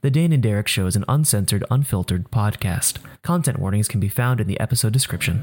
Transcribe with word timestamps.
The 0.00 0.12
Dane 0.12 0.32
and 0.32 0.40
Derek 0.40 0.68
Show 0.68 0.86
is 0.86 0.94
an 0.94 1.04
uncensored, 1.08 1.64
unfiltered 1.72 2.30
podcast. 2.30 2.98
Content 3.22 3.58
warnings 3.58 3.88
can 3.88 3.98
be 3.98 4.08
found 4.08 4.40
in 4.40 4.46
the 4.46 4.60
episode 4.60 4.92
description. 4.92 5.42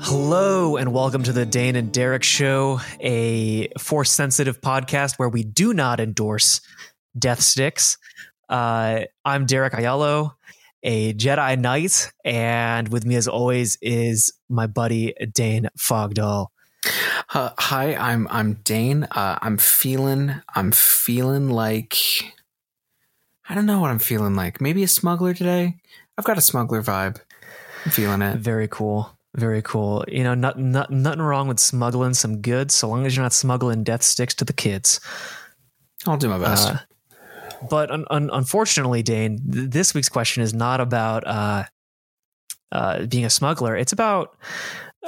Hello, 0.00 0.78
and 0.78 0.94
welcome 0.94 1.22
to 1.24 1.34
the 1.34 1.44
Dane 1.44 1.76
and 1.76 1.92
Derek 1.92 2.22
Show, 2.22 2.80
a 2.98 3.68
force 3.78 4.10
sensitive 4.10 4.62
podcast 4.62 5.18
where 5.18 5.28
we 5.28 5.42
do 5.42 5.74
not 5.74 6.00
endorse 6.00 6.62
death 7.18 7.40
sticks. 7.40 7.98
Uh, 8.48 9.02
I'm 9.24 9.46
Derek 9.46 9.72
Aiello, 9.72 10.34
a 10.82 11.14
Jedi 11.14 11.58
Knight, 11.58 12.12
and 12.24 12.88
with 12.88 13.06
me, 13.06 13.16
as 13.16 13.28
always, 13.28 13.78
is 13.80 14.32
my 14.48 14.66
buddy 14.66 15.14
Dane 15.32 15.68
Fogdall. 15.78 16.48
Uh, 17.32 17.50
hi, 17.58 17.94
I'm 17.94 18.26
I'm 18.30 18.54
Dane. 18.64 19.04
Uh, 19.04 19.38
I'm 19.40 19.56
feeling 19.56 20.34
I'm 20.54 20.72
feeling 20.72 21.48
like 21.48 21.96
I 23.48 23.54
don't 23.54 23.66
know 23.66 23.80
what 23.80 23.90
I'm 23.90 23.98
feeling 23.98 24.34
like. 24.34 24.60
Maybe 24.60 24.82
a 24.82 24.88
smuggler 24.88 25.34
today. 25.34 25.76
I've 26.18 26.24
got 26.24 26.38
a 26.38 26.42
smuggler 26.42 26.82
vibe. 26.82 27.20
I'm 27.84 27.90
feeling 27.90 28.22
it. 28.22 28.38
Very 28.38 28.68
cool. 28.68 29.16
Very 29.34 29.62
cool. 29.62 30.04
You 30.08 30.24
know, 30.24 30.34
not, 30.34 30.58
not, 30.58 30.90
nothing 30.90 31.22
wrong 31.22 31.48
with 31.48 31.58
smuggling 31.58 32.14
some 32.14 32.42
goods, 32.42 32.74
so 32.74 32.88
long 32.88 33.06
as 33.06 33.16
you're 33.16 33.22
not 33.22 33.32
smuggling 33.32 33.82
death 33.82 34.02
sticks 34.02 34.34
to 34.36 34.44
the 34.44 34.52
kids. 34.52 35.00
I'll 36.06 36.18
do 36.18 36.28
my 36.28 36.38
best. 36.38 36.68
Uh, 36.68 36.78
but 37.70 37.90
un- 37.90 38.06
un- 38.10 38.30
unfortunately, 38.32 39.02
Dane, 39.02 39.38
th- 39.50 39.70
this 39.70 39.94
week's 39.94 40.08
question 40.08 40.42
is 40.42 40.52
not 40.54 40.80
about 40.80 41.26
uh, 41.26 41.64
uh, 42.70 43.06
being 43.06 43.24
a 43.24 43.30
smuggler. 43.30 43.76
It's 43.76 43.92
about 43.92 44.36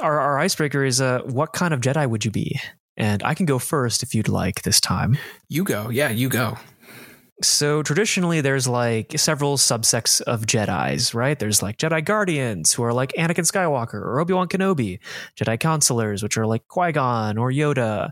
our, 0.01 0.19
our 0.19 0.39
icebreaker 0.39 0.83
is 0.83 1.01
uh, 1.01 1.21
what 1.25 1.53
kind 1.53 1.73
of 1.73 1.81
Jedi 1.81 2.07
would 2.09 2.25
you 2.25 2.31
be? 2.31 2.59
And 2.97 3.23
I 3.23 3.33
can 3.33 3.45
go 3.45 3.59
first 3.59 4.03
if 4.03 4.15
you'd 4.15 4.29
like 4.29 4.61
this 4.61 4.79
time. 4.79 5.17
you 5.49 5.63
go. 5.63 5.89
Yeah, 5.89 6.09
you 6.09 6.29
go. 6.29 6.57
So 7.41 7.83
traditionally, 7.83 8.39
there's 8.39 8.65
like 8.65 9.19
several 9.19 9.57
subsects 9.57 10.21
of 10.21 10.45
Jedi's, 10.45 11.13
right? 11.13 11.37
There's 11.37 11.61
like 11.61 11.77
Jedi 11.77 12.03
Guardians, 12.03 12.71
who 12.71 12.83
are 12.83 12.93
like 12.93 13.11
Anakin 13.17 13.43
Skywalker 13.45 13.95
or 13.95 14.21
Obi 14.21 14.33
Wan 14.33 14.47
Kenobi, 14.47 14.99
Jedi 15.35 15.59
Counselors, 15.59 16.23
which 16.23 16.37
are 16.37 16.47
like 16.47 16.65
Qui 16.69 16.93
Gon 16.93 17.37
or 17.37 17.51
Yoda, 17.51 18.11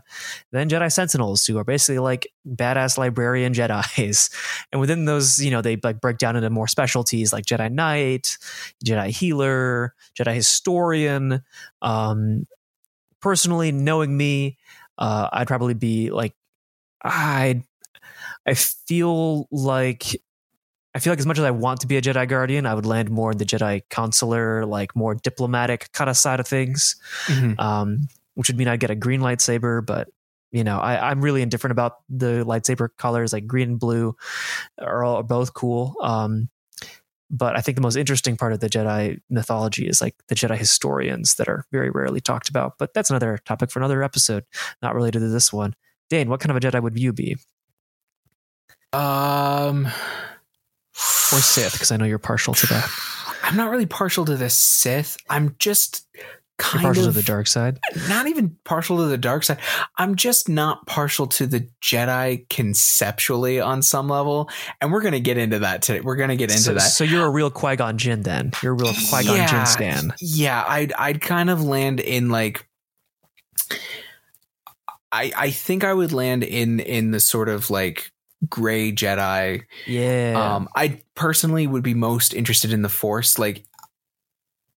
then 0.52 0.68
Jedi 0.68 0.92
Sentinels, 0.92 1.46
who 1.46 1.56
are 1.56 1.64
basically 1.64 2.00
like 2.00 2.26
badass 2.46 2.98
librarian 2.98 3.54
Jedi's. 3.54 4.28
And 4.70 4.80
within 4.80 5.06
those, 5.06 5.38
you 5.38 5.50
know, 5.50 5.62
they 5.62 5.78
like 5.82 6.02
break 6.02 6.18
down 6.18 6.36
into 6.36 6.50
more 6.50 6.68
specialties 6.68 7.32
like 7.32 7.46
Jedi 7.46 7.72
Knight, 7.72 8.36
Jedi 8.84 9.06
Healer, 9.08 9.94
Jedi 10.18 10.34
Historian. 10.34 11.42
Um, 11.80 12.44
personally, 13.22 13.72
knowing 13.72 14.14
me, 14.14 14.58
uh, 14.98 15.30
I'd 15.32 15.48
probably 15.48 15.74
be 15.74 16.10
like, 16.10 16.34
I'd 17.02 17.62
I 18.46 18.54
feel 18.54 19.48
like 19.50 20.04
I 20.94 21.00
feel 21.00 21.10
like 21.12 21.18
as 21.18 21.26
much 21.26 21.38
as 21.38 21.44
I 21.44 21.50
want 21.50 21.80
to 21.80 21.86
be 21.86 21.96
a 21.96 22.02
Jedi 22.02 22.28
Guardian, 22.28 22.66
I 22.66 22.74
would 22.74 22.86
land 22.86 23.10
more 23.10 23.32
in 23.32 23.38
the 23.38 23.44
Jedi 23.44 23.82
Consular, 23.90 24.64
like 24.64 24.94
more 24.94 25.14
diplomatic 25.14 25.90
kind 25.92 26.08
of 26.08 26.16
side 26.16 26.38
of 26.40 26.46
things. 26.46 26.96
Mhm. 27.26 27.58
Um, 27.58 28.08
which 28.34 28.48
would 28.48 28.56
mean 28.56 28.68
I'd 28.68 28.80
get 28.80 28.90
a 28.90 28.96
green 28.96 29.20
lightsaber, 29.20 29.84
but 29.84 30.08
you 30.52 30.62
know, 30.62 30.78
I, 30.78 31.10
I'm 31.10 31.20
really 31.20 31.42
indifferent 31.42 31.72
about 31.72 31.96
the 32.08 32.44
lightsaber 32.44 32.88
colors, 32.96 33.32
like 33.32 33.46
green 33.46 33.70
and 33.70 33.78
blue 33.80 34.16
are, 34.78 35.02
all, 35.02 35.16
are 35.16 35.22
both 35.24 35.52
cool. 35.52 35.96
Um, 36.00 36.48
but 37.28 37.56
I 37.56 37.60
think 37.60 37.74
the 37.74 37.82
most 37.82 37.96
interesting 37.96 38.36
part 38.36 38.52
of 38.52 38.60
the 38.60 38.68
Jedi 38.68 39.20
mythology 39.28 39.88
is 39.88 40.00
like 40.00 40.14
the 40.28 40.36
Jedi 40.36 40.56
historians 40.56 41.34
that 41.36 41.48
are 41.48 41.64
very 41.72 41.90
rarely 41.90 42.20
talked 42.20 42.48
about. 42.48 42.78
But 42.78 42.94
that's 42.94 43.10
another 43.10 43.38
topic 43.44 43.70
for 43.70 43.80
another 43.80 44.04
episode, 44.04 44.44
not 44.80 44.94
related 44.94 45.20
to 45.20 45.28
this 45.28 45.52
one. 45.52 45.74
Dane, 46.08 46.28
what 46.28 46.38
kind 46.38 46.50
of 46.50 46.56
a 46.56 46.60
Jedi 46.60 46.80
would 46.80 46.96
you 46.98 47.12
be? 47.12 47.36
Um, 48.94 49.86
or 49.86 51.40
Sith, 51.40 51.72
because 51.72 51.90
I 51.90 51.96
know 51.96 52.04
you're 52.04 52.18
partial 52.18 52.54
to 52.54 52.66
that. 52.68 52.88
I'm 53.42 53.56
not 53.56 53.70
really 53.70 53.86
partial 53.86 54.24
to 54.24 54.36
the 54.36 54.48
Sith. 54.48 55.16
I'm 55.28 55.56
just 55.58 56.06
You're 56.14 56.24
partial 56.82 57.08
of 57.08 57.14
to 57.14 57.20
the 57.20 57.22
dark 57.22 57.46
side. 57.46 57.78
not 58.08 58.26
even 58.26 58.56
partial 58.64 58.98
to 58.98 59.04
the 59.04 59.18
dark 59.18 59.44
side. 59.44 59.58
I'm 59.98 60.14
just 60.14 60.48
not 60.48 60.86
partial 60.86 61.26
to 61.26 61.46
the 61.46 61.68
Jedi 61.82 62.48
conceptually 62.48 63.60
on 63.60 63.82
some 63.82 64.08
level, 64.08 64.48
and 64.80 64.92
we're 64.92 65.02
gonna 65.02 65.20
get 65.20 65.36
into 65.36 65.58
that 65.58 65.82
today. 65.82 66.00
We're 66.00 66.16
gonna 66.16 66.36
get 66.36 66.50
into 66.50 66.62
so, 66.62 66.74
that. 66.74 66.80
so 66.80 67.04
you're 67.04 67.26
a 67.26 67.30
real 67.30 67.50
Qui 67.50 67.76
Gon 67.76 67.98
Jinn 67.98 68.22
then. 68.22 68.52
You're 68.62 68.72
a 68.72 68.76
real 68.76 68.94
Qui 68.94 69.24
Gon 69.24 69.48
Jinn 69.48 69.66
stan. 69.66 70.14
Yeah, 70.20 70.64
I'd 70.66 70.92
I'd 70.92 71.20
kind 71.20 71.50
of 71.50 71.62
land 71.62 72.00
in 72.00 72.30
like 72.30 72.66
I 75.12 75.32
I 75.36 75.50
think 75.50 75.84
I 75.84 75.92
would 75.92 76.12
land 76.12 76.44
in 76.44 76.80
in 76.80 77.10
the 77.10 77.20
sort 77.20 77.48
of 77.48 77.68
like 77.68 78.10
gray 78.48 78.92
Jedi. 78.92 79.62
Yeah. 79.86 80.54
Um 80.56 80.68
I 80.74 81.02
personally 81.14 81.66
would 81.66 81.82
be 81.82 81.94
most 81.94 82.34
interested 82.34 82.72
in 82.72 82.82
the 82.82 82.88
Force. 82.88 83.38
Like 83.38 83.64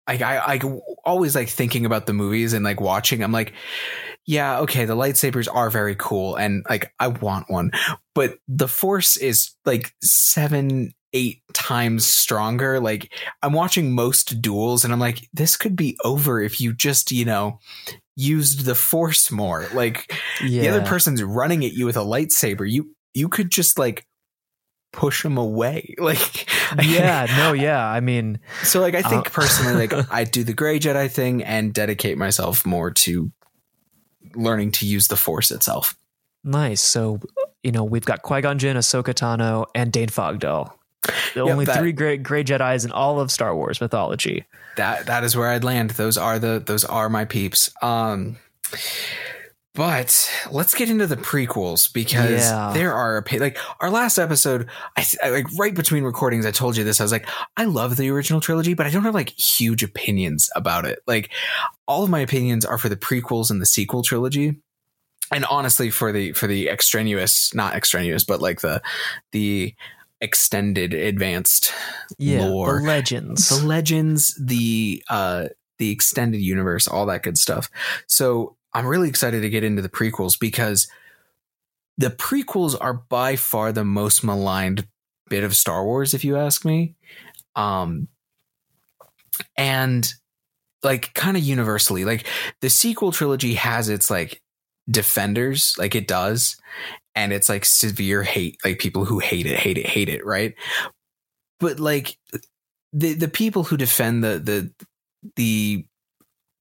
I, 0.08 0.16
I 0.24 0.54
I 0.56 0.60
always 1.04 1.36
like 1.36 1.50
thinking 1.50 1.86
about 1.86 2.06
the 2.06 2.14
movies 2.14 2.54
and 2.54 2.64
like 2.64 2.80
watching. 2.80 3.24
I'm 3.24 3.32
like, 3.32 3.54
yeah, 4.26 4.60
okay, 4.60 4.86
the 4.86 4.96
lightsabers 4.96 5.48
are 5.54 5.70
very 5.70 5.96
cool, 5.96 6.36
and 6.36 6.66
like 6.70 6.94
I 7.00 7.08
want 7.08 7.50
one, 7.50 7.72
but 8.16 8.38
the 8.48 8.68
Force 8.68 9.18
is 9.18 9.52
like 9.66 9.94
seven, 10.02 10.94
eight 11.14 11.42
times 11.54 12.06
stronger. 12.06 12.80
Like 12.80 13.12
I'm 13.42 13.54
watching 13.54 13.94
most 13.94 14.42
duels, 14.42 14.84
and 14.84 14.94
I'm 14.94 15.00
like, 15.00 15.30
this 15.34 15.58
could 15.58 15.76
be 15.76 15.98
over 16.04 16.42
if 16.42 16.60
you 16.60 16.74
just 16.74 17.12
you 17.12 17.26
know 17.26 17.60
used 18.16 18.66
the 18.66 18.76
Force 18.76 19.32
more. 19.32 19.68
Like 19.74 20.14
yeah. 20.44 20.62
the 20.64 20.70
other 20.70 20.86
person's 20.86 21.22
running 21.22 21.64
at 21.64 21.74
you 21.74 21.86
with 21.86 21.98
a 21.98 22.02
lightsaber, 22.02 22.70
you 22.70 22.96
you 23.18 23.28
could 23.30 23.50
just 23.50 23.80
like 23.80 24.06
push 24.94 25.24
them 25.24 25.38
away, 25.38 25.96
like 26.00 26.48
yeah, 26.84 27.26
no, 27.38 27.54
yeah. 27.54 27.86
I 27.86 28.00
mean, 28.00 28.40
so 28.64 28.80
like 28.82 28.96
I 28.96 29.02
think 29.02 29.28
Uh, 29.28 29.30
personally, 29.32 29.88
like 29.88 30.12
I 30.12 30.24
do 30.24 30.44
the 30.44 30.54
gray 30.54 30.80
Jedi 30.80 31.10
thing 31.12 31.44
and 31.44 31.74
dedicate 31.74 32.18
myself 32.18 32.66
more 32.66 32.92
to 32.92 33.32
learning 34.36 34.72
to 34.74 34.86
use 34.86 35.08
the 35.08 35.16
Force 35.18 35.52
itself. 35.52 35.96
nice. 36.44 36.82
So, 36.82 37.20
you 37.64 37.72
know, 37.72 37.84
we've 37.84 38.06
got 38.06 38.22
Qui 38.22 38.42
Gon 38.42 38.58
Jinn, 38.60 38.78
Ahsoka 38.78 39.14
Tano, 39.14 39.66
and 39.76 39.92
Dane 39.92 40.10
Fogdall. 40.10 40.72
The 41.34 41.44
Yep, 41.46 41.52
only 41.54 41.66
that- 41.66 41.78
three 41.80 41.92
great 41.94 42.24
gray 42.24 42.44
Jedi's 42.44 42.84
in 42.86 42.92
all 42.92 43.20
of 43.20 43.32
Star 43.32 43.56
Wars 43.56 43.80
mythology. 43.82 44.46
That 44.76 45.06
that 45.08 45.24
is 45.24 45.36
where 45.36 45.50
I'd 45.50 45.64
land. 45.64 45.92
Those 45.92 46.18
are 46.18 46.38
the 46.40 46.62
those 46.66 46.84
are 46.86 47.10
my 47.10 47.26
peeps. 47.26 47.70
Um, 47.82 48.38
but 49.78 50.28
let's 50.52 50.74
get 50.74 50.90
into 50.90 51.06
the 51.06 51.16
prequels 51.16 51.94
because 51.94 52.32
Yeah. 52.50 52.72
there 52.74 52.94
are 52.96 53.24
a 53.24 53.38
like 53.38 53.60
our 53.80 53.92
last 53.92 54.18
episode. 54.18 54.68
I, 54.98 55.06
I 55.24 55.30
like 55.30 55.46
right 55.56 55.76
between 55.76 56.04
recordings. 56.04 56.48
I 56.48 56.52
told 56.52 56.76
you 56.76 56.84
this. 56.84 57.00
I 57.00 57.04
was 57.04 57.12
like, 57.12 57.30
I 57.56 57.66
love 57.66 57.96
the 57.96 58.10
original 58.10 58.42
trilogy, 58.42 58.74
but 58.74 58.88
I 58.88 58.90
don't 58.90 59.04
have 59.04 59.14
like 59.14 59.30
huge 59.40 59.84
opinions 59.84 60.50
about 60.56 60.86
it. 60.86 61.00
Like 61.06 61.32
all 61.88 62.04
of 62.04 62.10
my 62.10 62.20
opinions 62.22 62.66
are 62.66 62.80
for 62.80 62.90
the 62.90 62.98
prequels 62.98 63.52
and 63.52 63.62
the 63.62 63.68
sequel 63.68 64.02
trilogy. 64.02 64.58
And 65.32 65.46
honestly, 65.46 65.92
for 65.92 66.12
the 66.12 66.32
for 66.34 66.48
the 66.48 66.70
extraneous, 66.70 67.54
not 67.54 67.76
extraneous, 67.76 68.24
but 68.24 68.42
like 68.42 68.62
the 68.62 68.82
the 69.32 69.76
extended 70.22 70.96
advanced 70.96 71.72
Yeah, 72.18 72.48
lore 72.48 72.80
the 72.82 72.88
legends. 72.88 73.50
the 73.50 73.64
legends, 73.64 74.34
the 74.44 75.04
uh 75.08 75.50
the 75.78 75.92
extended 75.92 76.42
universe, 76.42 76.88
all 76.88 77.06
that 77.06 77.22
good 77.22 77.38
stuff. 77.38 77.70
So 78.08 78.57
I'm 78.74 78.86
really 78.86 79.10
excited 79.10 79.42
to 79.42 79.50
get 79.50 79.64
into 79.64 79.82
the 79.82 79.90
prequels 79.90 80.40
because 80.40 80.88
the 81.98 82.10
prequels 82.10 82.76
are 82.80 82.94
by 82.94 83.36
far 83.36 83.72
the 83.72 83.86
most 83.86 84.24
maligned 84.24 84.88
bit 85.30 85.44
of 85.44 85.56
Star 85.56 85.84
Wars, 85.84 86.14
if 86.14 86.24
you 86.24 86.38
ask 86.38 86.64
me. 86.64 86.96
Um 87.56 88.08
and 89.56 90.14
like 90.84 91.14
kind 91.14 91.38
of 91.38 91.44
universally, 91.44 92.06
like 92.06 92.26
the 92.62 92.70
sequel 92.70 93.12
trilogy 93.12 93.56
has 93.56 93.90
its 93.90 94.10
like 94.10 94.42
defenders, 94.90 95.76
like 95.78 95.96
it 95.96 96.08
does, 96.08 96.58
and 97.16 97.34
it's 97.34 97.50
like 97.50 97.66
severe 97.66 98.24
hate, 98.24 98.58
like 98.64 98.80
people 98.80 99.06
who 99.06 99.20
hate 99.20 99.46
it, 99.46 99.58
hate 99.58 99.78
it, 99.78 99.88
hate 99.88 100.10
it, 100.10 100.26
right? 100.26 100.54
But 101.60 101.80
like 101.80 102.18
the 102.94 103.14
the 103.14 103.28
people 103.28 103.64
who 103.64 103.78
defend 103.78 104.24
the 104.24 104.40
the 104.40 104.72
the 105.36 105.87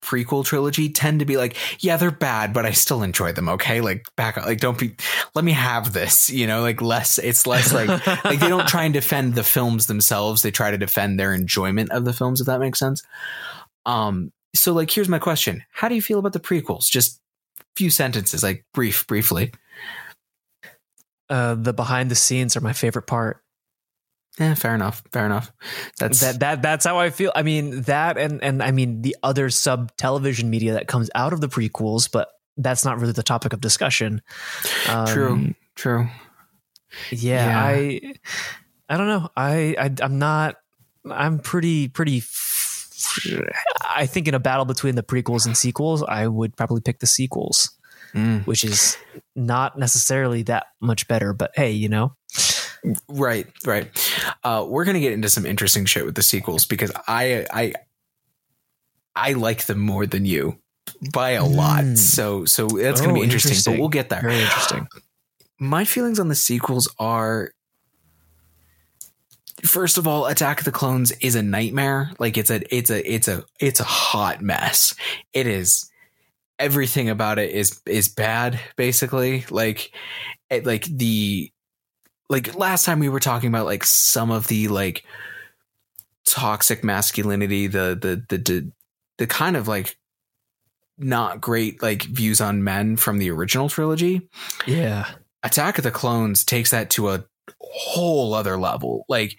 prequel 0.06 0.44
trilogy 0.44 0.88
tend 0.88 1.18
to 1.18 1.26
be 1.26 1.36
like, 1.36 1.56
yeah, 1.82 1.96
they're 1.96 2.10
bad, 2.12 2.52
but 2.52 2.64
I 2.64 2.70
still 2.70 3.02
enjoy 3.02 3.32
them. 3.32 3.48
Okay, 3.48 3.80
like 3.80 4.08
back 4.16 4.36
like 4.36 4.60
don't 4.60 4.78
be, 4.78 4.94
let 5.34 5.44
me 5.44 5.52
have 5.52 5.92
this. 5.92 6.30
You 6.30 6.46
know, 6.46 6.62
like 6.62 6.80
less. 6.80 7.18
It's 7.18 7.46
less 7.46 7.74
like 7.74 7.88
like 8.24 8.38
they 8.38 8.48
don't 8.48 8.68
try 8.68 8.84
and 8.84 8.94
defend 8.94 9.34
the 9.34 9.42
films 9.44 9.86
themselves. 9.86 10.42
They 10.42 10.50
try 10.52 10.70
to 10.70 10.78
defend 10.78 11.18
their 11.18 11.34
enjoyment 11.34 11.90
of 11.90 12.04
the 12.04 12.12
films. 12.12 12.40
If 12.40 12.46
that 12.46 12.60
makes 12.60 12.78
sense. 12.78 13.02
Um. 13.84 14.32
So 14.54 14.72
like, 14.72 14.90
here's 14.90 15.08
my 15.08 15.18
question: 15.18 15.64
How 15.70 15.88
do 15.88 15.94
you 15.94 16.02
feel 16.02 16.18
about 16.18 16.32
the 16.32 16.40
prequels? 16.40 16.88
Just 16.88 17.20
few 17.74 17.90
sentences, 17.90 18.42
like 18.42 18.64
brief, 18.72 19.06
briefly. 19.06 19.52
uh, 21.28 21.54
the 21.56 21.72
behind 21.72 22.10
the 22.10 22.14
scenes 22.14 22.56
are 22.56 22.60
my 22.60 22.72
favorite 22.72 23.06
part. 23.06 23.42
Yeah, 24.38 24.54
fair 24.54 24.74
enough. 24.74 25.02
Fair 25.12 25.24
enough. 25.26 25.50
That's 25.98 26.20
that 26.20 26.40
that 26.40 26.62
that's 26.62 26.84
how 26.84 26.98
I 26.98 27.10
feel. 27.10 27.32
I 27.34 27.42
mean 27.42 27.82
that 27.82 28.18
and 28.18 28.42
and 28.44 28.62
I 28.62 28.70
mean 28.70 29.00
the 29.02 29.16
other 29.22 29.48
sub 29.50 29.96
television 29.96 30.50
media 30.50 30.74
that 30.74 30.88
comes 30.88 31.08
out 31.14 31.32
of 31.32 31.40
the 31.40 31.48
prequels, 31.48 32.10
but 32.10 32.28
that's 32.58 32.84
not 32.84 32.98
really 33.00 33.12
the 33.12 33.22
topic 33.22 33.52
of 33.52 33.60
discussion. 33.60 34.20
Um, 34.88 35.06
true. 35.06 35.54
True. 35.74 36.08
Yeah, 37.10 37.46
Yeah. 37.48 37.62
I 37.64 38.00
I 38.88 38.96
don't 38.96 39.08
know. 39.08 39.28
I, 39.36 39.74
I 39.78 39.90
I'm 40.02 40.18
not. 40.18 40.56
I'm 41.10 41.38
pretty 41.38 41.88
pretty. 41.88 42.22
I 43.88 44.06
think 44.06 44.28
in 44.28 44.34
a 44.34 44.38
battle 44.38 44.64
between 44.64 44.94
the 44.96 45.02
prequels 45.02 45.46
and 45.46 45.56
sequels, 45.56 46.02
I 46.02 46.26
would 46.26 46.56
probably 46.56 46.80
pick 46.80 46.98
the 46.98 47.06
sequels, 47.06 47.70
Mm. 48.14 48.46
which 48.46 48.64
is 48.64 48.96
not 49.34 49.78
necessarily 49.78 50.42
that 50.44 50.66
much 50.80 51.06
better. 51.08 51.32
But 51.32 51.52
hey, 51.54 51.70
you 51.72 51.88
know, 51.88 52.14
Right, 53.08 53.46
right. 53.64 53.90
Uh, 54.44 54.64
we're 54.68 54.84
gonna 54.84 55.00
get 55.00 55.12
into 55.12 55.28
some 55.28 55.46
interesting 55.46 55.84
shit 55.86 56.04
with 56.04 56.14
the 56.14 56.22
sequels 56.22 56.66
because 56.66 56.92
I 57.08 57.46
I 57.52 57.72
I 59.14 59.32
like 59.32 59.64
them 59.66 59.80
more 59.80 60.06
than 60.06 60.24
you 60.24 60.58
by 61.12 61.30
a 61.30 61.44
lot. 61.44 61.84
Mm. 61.84 61.98
So 61.98 62.44
so 62.44 62.68
that's 62.68 63.00
gonna 63.00 63.12
Oh, 63.12 63.16
be 63.16 63.22
interesting, 63.22 63.50
interesting. 63.50 63.74
But 63.74 63.80
we'll 63.80 63.88
get 63.88 64.08
there. 64.08 64.20
very 64.22 64.40
interesting. 64.40 64.86
My 65.58 65.84
feelings 65.84 66.20
on 66.20 66.28
the 66.28 66.34
sequels 66.34 66.88
are. 66.98 67.50
First 69.64 69.96
of 69.96 70.06
all, 70.06 70.26
Attack 70.26 70.58
of 70.60 70.64
the 70.66 70.70
Clones 70.72 71.12
is 71.12 71.34
a 71.34 71.42
nightmare. 71.42 72.10
Like 72.18 72.36
it's 72.36 72.50
a 72.50 72.60
it's 72.74 72.90
a 72.90 73.12
it's 73.14 73.26
a 73.26 73.42
it's 73.58 73.80
a 73.80 73.84
hot 73.84 74.42
mess. 74.42 74.94
It 75.32 75.46
is 75.46 75.90
everything 76.58 77.08
about 77.08 77.38
it 77.38 77.50
is 77.50 77.80
is 77.86 78.08
bad 78.08 78.60
basically. 78.76 79.44
Like 79.50 79.92
it, 80.50 80.66
like 80.66 80.84
the 80.84 81.50
like 82.28 82.54
last 82.54 82.84
time 82.84 82.98
we 82.98 83.08
were 83.08 83.20
talking 83.20 83.48
about 83.48 83.66
like 83.66 83.84
some 83.84 84.30
of 84.30 84.48
the 84.48 84.68
like 84.68 85.04
toxic 86.24 86.82
masculinity, 86.82 87.66
the 87.66 87.98
the 88.00 88.24
the 88.28 88.38
the, 88.42 88.72
the 89.18 89.26
kind 89.26 89.56
of 89.56 89.68
like 89.68 89.96
not 90.98 91.40
great 91.40 91.82
like 91.82 92.02
views 92.02 92.40
on 92.40 92.64
men 92.64 92.96
from 92.96 93.18
the 93.18 93.30
original 93.30 93.68
trilogy. 93.68 94.28
Yeah, 94.66 95.08
Attack 95.42 95.78
of 95.78 95.84
the 95.84 95.90
Clones 95.90 96.44
takes 96.44 96.70
that 96.70 96.90
to 96.90 97.10
a 97.10 97.24
whole 97.60 98.34
other 98.34 98.56
level. 98.56 99.04
Like 99.08 99.36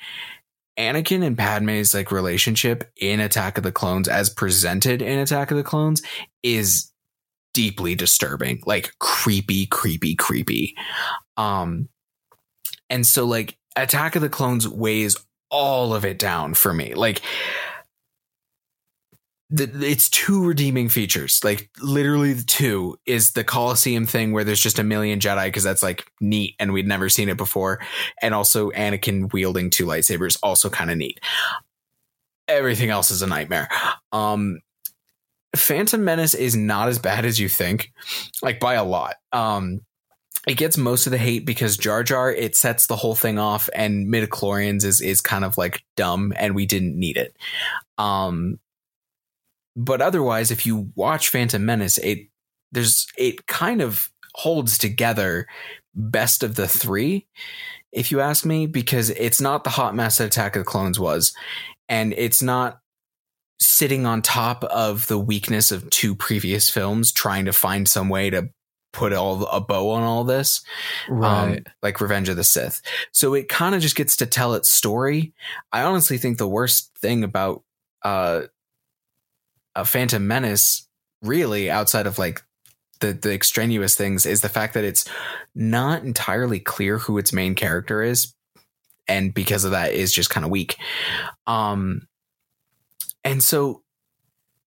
Anakin 0.78 1.26
and 1.26 1.38
Padme's 1.38 1.94
like 1.94 2.12
relationship 2.12 2.90
in 2.96 3.20
Attack 3.20 3.58
of 3.58 3.64
the 3.64 3.72
Clones 3.72 4.08
as 4.08 4.30
presented 4.30 5.02
in 5.02 5.20
Attack 5.20 5.52
of 5.52 5.58
the 5.58 5.64
Clones 5.64 6.02
is 6.44 6.92
deeply 7.54 7.96
disturbing. 7.96 8.62
Like 8.66 8.94
creepy, 9.00 9.66
creepy, 9.66 10.16
creepy. 10.16 10.76
Um 11.36 11.90
and 12.90 13.06
so 13.06 13.26
like 13.26 13.58
Attack 13.76 14.16
of 14.16 14.22
the 14.22 14.30
Clones 14.30 14.68
weighs 14.68 15.16
all 15.50 15.94
of 15.94 16.06
it 16.06 16.20
down 16.20 16.54
for 16.54 16.74
me. 16.74 16.94
Like 16.94 17.22
the, 19.50 19.70
it's 19.86 20.10
two 20.10 20.46
redeeming 20.46 20.90
features. 20.90 21.42
Like 21.44 21.70
literally 21.82 22.34
the 22.34 22.44
two 22.44 23.00
is 23.06 23.32
the 23.32 23.44
Coliseum 23.44 24.06
thing 24.06 24.34
where 24.34 24.44
there's 24.44 24.62
just 24.62 24.80
a 24.80 24.84
million 24.84 25.20
Jedi 25.20 25.46
because 25.46 25.64
that's 25.64 25.84
like 25.84 26.06
neat 26.20 26.56
and 26.60 26.74
we'd 26.74 26.88
never 26.88 27.08
seen 27.08 27.30
it 27.30 27.38
before. 27.38 27.80
And 28.22 28.34
also 28.34 28.72
Anakin 28.72 29.32
wielding 29.32 29.70
two 29.70 29.86
lightsabers, 29.86 30.38
also 30.44 30.70
kind 30.70 30.92
of 30.92 30.98
neat. 30.98 31.20
Everything 32.48 32.90
else 32.90 33.12
is 33.12 33.22
a 33.22 33.28
nightmare. 33.28 33.70
Um 34.12 34.60
Phantom 35.56 36.04
Menace 36.04 36.36
is 36.36 36.56
not 36.56 36.90
as 36.90 37.00
bad 37.00 37.26
as 37.26 37.40
you 37.40 37.48
think, 37.48 37.92
like 38.42 38.60
by 38.60 38.74
a 38.74 38.84
lot. 38.84 39.16
Um 39.32 39.82
it 40.48 40.56
gets 40.56 40.78
most 40.78 41.06
of 41.06 41.12
the 41.12 41.18
hate 41.18 41.46
because 41.46 41.78
Jar 41.78 42.04
Jar 42.04 42.32
it 42.32 42.56
sets 42.56 42.88
the 42.88 42.96
whole 42.96 43.16
thing 43.16 43.38
off 43.38 43.70
and 43.76 44.08
midichlorians 44.08 44.86
is 44.86 45.02
is 45.02 45.22
kind 45.22 45.44
of 45.44 45.58
like 45.58 45.84
dumb 45.98 46.34
and 46.38 46.56
we 46.56 46.66
didn't 46.66 46.98
need 46.98 47.18
it. 47.18 47.36
Um 47.98 48.60
but 49.76 50.02
otherwise 50.02 50.50
if 50.50 50.66
you 50.66 50.90
watch 50.96 51.30
Phantom 51.30 51.64
Menace 51.64 51.98
it 52.00 52.30
there's 52.72 53.08
it 53.18 53.46
kind 53.48 53.82
of 53.82 54.10
holds 54.36 54.78
together 54.78 55.48
best 55.94 56.44
of 56.44 56.56
the 56.56 56.68
3 56.68 57.28
if 57.92 58.12
you 58.12 58.22
ask 58.22 58.46
me 58.46 58.68
because 58.68 59.10
it's 59.12 59.42
not 59.42 59.64
the 59.64 59.70
hot 59.70 59.96
mess 59.96 60.18
that 60.18 60.28
Attack 60.28 60.56
of 60.56 60.62
the 60.62 60.66
Clones 60.66 61.00
was 61.00 61.34
and 61.90 62.14
it's 62.14 62.42
not 62.42 62.80
sitting 63.60 64.06
on 64.06 64.22
top 64.22 64.64
of 64.66 65.08
the 65.08 65.18
weakness 65.18 65.72
of 65.72 65.90
two 65.90 66.16
previous 66.16 66.70
films 66.70 67.12
trying 67.12 67.46
to 67.46 67.54
find 67.54 67.88
some 67.88 68.08
way 68.08 68.30
to 68.30 68.50
put 68.94 69.14
all 69.14 69.46
a 69.48 69.62
bow 69.62 69.90
on 69.92 70.04
all 70.04 70.24
this 70.24 70.62
um, 71.10 71.60
like 71.84 72.02
Revenge 72.02 72.30
of 72.30 72.36
the 72.36 72.44
Sith. 72.44 72.82
So 73.12 73.34
it 73.34 73.50
kind 73.50 73.76
of 73.76 73.82
just 73.82 73.96
gets 73.96 74.16
to 74.18 74.26
tell 74.26 74.54
its 74.54 74.72
story. 74.72 75.34
I 75.72 75.84
honestly 75.84 76.18
think 76.18 76.38
the 76.38 76.48
worst 76.48 76.92
thing 76.98 77.24
about 77.24 77.64
uh, 78.04 78.44
a 79.76 79.86
Phantom 79.86 80.26
Menace, 80.26 80.88
really, 81.22 81.70
outside 81.70 82.08
of 82.08 82.18
like 82.18 82.42
the 83.00 83.14
the 83.14 83.34
extraneous 83.34 83.96
things, 83.96 84.26
is 84.26 84.42
the 84.42 84.50
fact 84.50 84.74
that 84.74 84.84
it's 84.84 85.08
not 85.54 86.04
entirely 86.04 86.60
clear 86.60 86.98
who 86.98 87.18
its 87.18 87.34
main 87.34 87.56
character 87.56 88.02
is, 88.02 88.34
and 89.08 89.34
because 89.34 89.64
of 89.64 89.72
that, 89.72 89.94
is 89.94 90.12
just 90.12 90.30
kind 90.30 90.46
of 90.46 90.52
weak. 90.52 90.78
Um, 91.46 92.08
and 93.24 93.44
so 93.44 93.84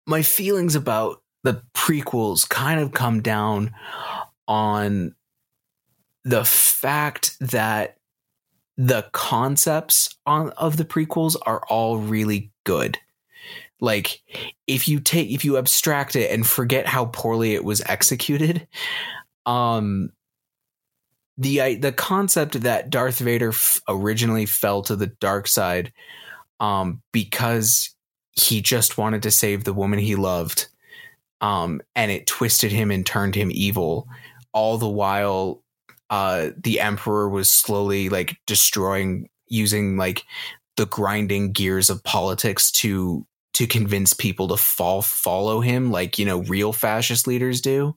my 0.06 0.22
feelings 0.22 0.74
about 0.74 1.22
the 1.42 1.62
prequels 1.74 2.48
kind 2.48 2.80
of 2.80 2.92
come 2.92 3.22
down 3.22 3.72
on 4.50 5.14
the 6.24 6.44
fact 6.44 7.38
that 7.38 7.96
the 8.76 9.06
concepts 9.12 10.16
on 10.26 10.50
of 10.50 10.76
the 10.76 10.84
prequels 10.84 11.36
are 11.46 11.62
all 11.68 11.98
really 11.98 12.50
good. 12.64 12.98
Like 13.80 14.20
if 14.66 14.88
you 14.88 14.98
take 14.98 15.30
if 15.30 15.44
you 15.44 15.56
abstract 15.56 16.16
it 16.16 16.32
and 16.32 16.44
forget 16.44 16.86
how 16.86 17.06
poorly 17.06 17.54
it 17.54 17.64
was 17.64 17.80
executed, 17.86 18.66
um 19.46 20.10
the 21.38 21.76
the 21.76 21.92
concept 21.92 22.60
that 22.62 22.90
Darth 22.90 23.20
Vader 23.20 23.50
f- 23.50 23.80
originally 23.88 24.46
fell 24.46 24.82
to 24.82 24.96
the 24.96 25.06
dark 25.06 25.46
side 25.46 25.92
um 26.58 27.00
because 27.12 27.94
he 28.32 28.60
just 28.60 28.98
wanted 28.98 29.22
to 29.22 29.30
save 29.30 29.62
the 29.62 29.72
woman 29.72 30.00
he 30.00 30.16
loved 30.16 30.66
um 31.40 31.80
and 31.94 32.10
it 32.10 32.26
twisted 32.26 32.72
him 32.72 32.90
and 32.90 33.06
turned 33.06 33.34
him 33.34 33.50
evil 33.52 34.08
all 34.52 34.78
the 34.78 34.88
while 34.88 35.62
uh 36.10 36.50
the 36.56 36.80
emperor 36.80 37.28
was 37.28 37.48
slowly 37.50 38.08
like 38.08 38.36
destroying 38.46 39.28
using 39.46 39.96
like 39.96 40.24
the 40.76 40.86
grinding 40.86 41.52
gears 41.52 41.90
of 41.90 42.02
politics 42.04 42.70
to 42.70 43.26
to 43.52 43.66
convince 43.66 44.12
people 44.12 44.48
to 44.48 44.56
fall 44.56 45.02
follow 45.02 45.60
him 45.60 45.90
like 45.90 46.18
you 46.18 46.24
know 46.24 46.42
real 46.42 46.72
fascist 46.72 47.26
leaders 47.26 47.60
do. 47.60 47.94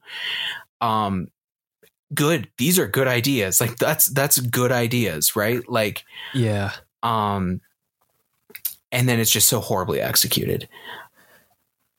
Um 0.81 1.27
good. 2.13 2.49
These 2.57 2.77
are 2.77 2.87
good 2.87 3.07
ideas. 3.07 3.59
Like 3.61 3.77
that's 3.77 4.05
that's 4.07 4.39
good 4.39 4.71
ideas 4.71 5.35
right? 5.35 5.67
Like 5.69 6.03
yeah, 6.33 6.71
um 7.01 7.61
and 8.91 9.09
then 9.09 9.19
it's 9.19 9.31
just 9.31 9.47
so 9.49 9.59
horribly 9.59 9.99
executed. 10.01 10.67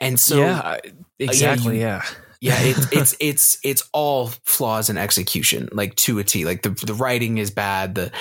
And 0.01 0.19
so 0.21 0.39
yeah, 0.39 0.79
exactly. 1.19 1.77
you- 1.77 1.83
yeah, 1.83 2.05
yeah 2.45 2.59
it's 2.61 2.87
it's 2.93 3.17
it's 3.21 3.59
it's 3.65 3.89
all 3.95 4.29
flaws 4.45 4.91
in 4.91 4.99
execution 4.99 5.67
like 5.73 5.95
to 5.97 6.19
a 6.19 6.25
t. 6.25 6.45
Like 6.45 6.61
the 6.63 6.71
the 6.71 6.93
writing 6.93 7.39
is 7.39 7.51
bad 7.51 7.95
the 7.95 8.13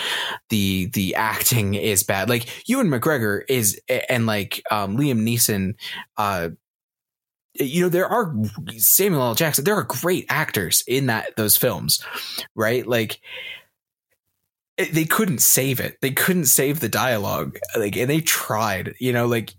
the 0.50 0.86
the 0.94 1.16
acting 1.16 1.74
is 1.74 2.04
bad. 2.04 2.30
Like 2.30 2.48
Ewan 2.70 2.88
McGregor 2.88 3.42
is 3.50 3.80
and 4.10 4.26
like 4.26 4.64
um 4.72 4.98
Liam 4.98 5.24
Neeson 5.28 5.76
uh 6.18 6.50
you 7.56 7.84
know 7.84 7.90
there 7.90 8.08
are 8.08 8.34
Samuel 8.78 9.22
L. 9.24 9.36
Jackson 9.36 9.66
there 9.66 9.76
are 9.76 9.84
great 9.84 10.26
actors 10.30 10.84
in 10.88 11.08
that 11.08 11.36
those 11.36 11.58
films 11.58 12.02
right? 12.56 12.88
Like 12.88 13.20
it- 14.78 14.94
they 14.94 15.06
couldn't 15.06 15.40
save 15.42 15.82
it. 15.82 15.98
They 16.02 16.12
couldn't 16.12 16.46
save 16.46 16.80
the 16.80 16.90
dialogue 16.90 17.58
like 17.76 17.98
and 17.98 18.10
they 18.10 18.22
tried 18.22 18.96
you 19.02 19.12
know 19.12 19.28
like 19.28 19.54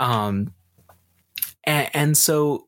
um 0.00 0.52
and 1.64 2.16
so 2.16 2.65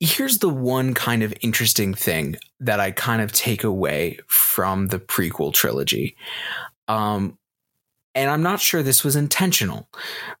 here's 0.00 0.38
the 0.38 0.48
one 0.48 0.94
kind 0.94 1.22
of 1.22 1.32
interesting 1.40 1.94
thing 1.94 2.36
that 2.60 2.80
I 2.80 2.90
kind 2.90 3.22
of 3.22 3.32
take 3.32 3.64
away 3.64 4.18
from 4.26 4.88
the 4.88 4.98
prequel 4.98 5.52
trilogy. 5.52 6.16
Um, 6.88 7.38
and 8.14 8.30
I'm 8.30 8.42
not 8.42 8.60
sure 8.60 8.82
this 8.82 9.04
was 9.04 9.16
intentional, 9.16 9.88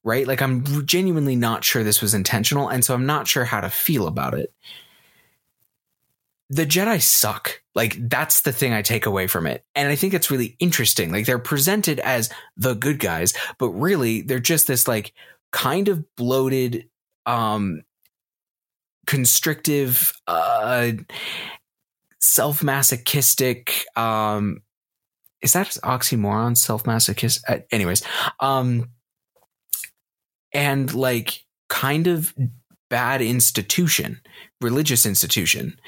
right? 0.02 0.26
Like, 0.26 0.40
I'm 0.40 0.86
genuinely 0.86 1.36
not 1.36 1.64
sure 1.64 1.84
this 1.84 2.00
was 2.00 2.14
intentional. 2.14 2.68
And 2.68 2.84
so 2.84 2.94
I'm 2.94 3.06
not 3.06 3.28
sure 3.28 3.44
how 3.44 3.60
to 3.60 3.68
feel 3.68 4.06
about 4.06 4.34
it. 4.34 4.52
The 6.48 6.64
Jedi 6.64 7.02
suck. 7.02 7.60
Like, 7.74 7.96
that's 8.08 8.42
the 8.42 8.52
thing 8.52 8.72
I 8.72 8.80
take 8.80 9.04
away 9.04 9.26
from 9.26 9.46
it. 9.46 9.64
And 9.74 9.88
I 9.88 9.96
think 9.96 10.14
it's 10.14 10.30
really 10.30 10.56
interesting. 10.58 11.12
Like, 11.12 11.26
they're 11.26 11.38
presented 11.38 11.98
as 12.00 12.30
the 12.56 12.74
good 12.74 12.98
guys, 12.98 13.34
but 13.58 13.68
really, 13.70 14.22
they're 14.22 14.38
just 14.38 14.66
this, 14.66 14.88
like, 14.88 15.12
kind 15.50 15.88
of 15.88 16.16
bloated, 16.16 16.88
um, 17.26 17.82
constrictive, 19.06 20.12
uh, 20.26 20.92
self 22.20 22.62
masochistic, 22.62 23.84
um, 23.96 24.62
is 25.42 25.52
that 25.52 25.76
oxymoron? 25.84 26.56
Self 26.56 26.84
masochist 26.84 27.40
uh, 27.48 27.58
anyways 27.70 28.02
um 28.40 28.90
and 30.52 30.92
like 30.94 31.44
kind 31.68 32.06
of 32.06 32.34
bad 32.88 33.20
institution 33.20 34.20
religious 34.60 35.06
institution 35.06 35.78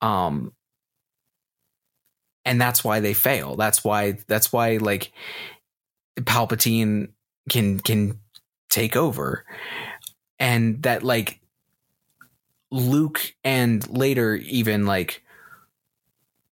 um 0.00 0.52
and 2.44 2.60
that's 2.60 2.84
why 2.84 3.00
they 3.00 3.14
fail. 3.14 3.56
That's 3.56 3.82
why 3.82 4.18
that's 4.26 4.52
why 4.52 4.76
like 4.76 5.12
palpatine 6.20 7.08
can 7.50 7.80
can 7.80 8.20
take 8.70 8.96
over. 8.96 9.44
And 10.38 10.82
that 10.82 11.02
like 11.02 11.40
luke 12.70 13.34
and 13.44 13.88
later 13.88 14.34
even 14.36 14.86
like 14.86 15.22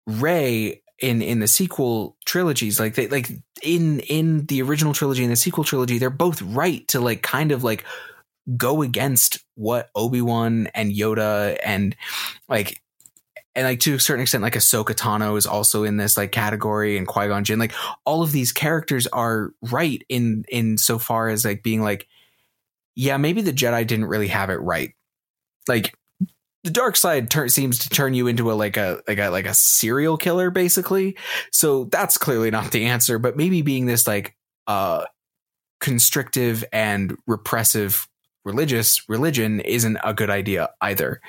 Rey 0.08 0.82
in 1.00 1.22
in 1.22 1.40
the 1.40 1.48
sequel 1.48 2.16
trilogies 2.26 2.80
like 2.80 2.96
they 2.96 3.08
like 3.08 3.30
in 3.64 4.00
in 4.02 4.46
the 4.46 4.62
original 4.62 4.94
trilogy 4.94 5.24
and 5.24 5.32
the 5.32 5.36
sequel 5.36 5.64
trilogy 5.64 5.98
they're 5.98 6.10
both 6.10 6.42
right 6.42 6.88
to 6.88 7.00
like 7.00 7.22
kind 7.24 7.52
of 7.52 7.64
like 7.64 7.84
go 8.58 8.82
against 8.82 9.40
what 9.56 9.90
Obi-Wan 9.96 10.68
and 10.74 10.92
Yoda 10.92 11.58
and 11.64 11.96
like 12.48 12.82
and 13.56 13.66
like 13.66 13.80
to 13.82 13.96
a 13.96 14.00
certain 14.00 14.22
extent 14.22 14.44
like 14.44 14.54
Ahsoka 14.54 14.96
Tano 14.96 15.38
is 15.38 15.46
also 15.46 15.84
in 15.84 15.98
this 15.98 16.18
like 16.18 16.32
category 16.32 16.98
and 16.98 17.08
Qui-Gon 17.08 17.44
Jinn 17.44 17.60
like 17.60 17.74
all 18.06 18.22
of 18.22 18.32
these 18.32 18.52
characters 18.52 19.08
are 19.08 19.54
right 19.62 20.04
in 20.10 20.46
in 20.50 20.78
so 20.78 21.00
far 21.00 21.30
as 21.30 21.46
like 21.46 21.64
being 21.64 21.82
like 21.82 22.08
yeah 22.96 23.18
maybe 23.18 23.42
the 23.42 23.54
Jedi 23.54 23.86
didn't 23.86 24.06
really 24.06 24.28
have 24.28 24.50
it 24.50 24.58
right. 24.58 24.94
Like 25.68 25.96
the 26.64 26.70
dark 26.70 26.96
side 26.96 27.30
tur- 27.30 27.48
seems 27.48 27.80
to 27.80 27.90
turn 27.90 28.14
you 28.14 28.28
into 28.28 28.52
a 28.52 28.54
like 28.54 28.78
a 28.78 29.02
like 29.08 29.18
a 29.18 29.30
like 29.30 29.46
a 29.46 29.54
serial 29.54 30.18
killer 30.18 30.52
basically. 30.52 31.18
So 31.52 31.86
that's 31.86 32.18
clearly 32.18 32.52
not 32.52 32.72
the 32.72 32.86
answer 32.86 33.20
but 33.20 33.38
maybe 33.38 33.62
being 33.62 33.86
this 33.86 34.08
like 34.08 34.36
uh 34.68 35.06
constrictive 35.80 36.64
and 36.72 37.18
repressive 37.26 38.08
religious 38.46 39.08
religion 39.10 39.60
isn't 39.62 39.98
a 40.04 40.14
good 40.14 40.30
idea 40.30 40.70
either. 40.82 41.22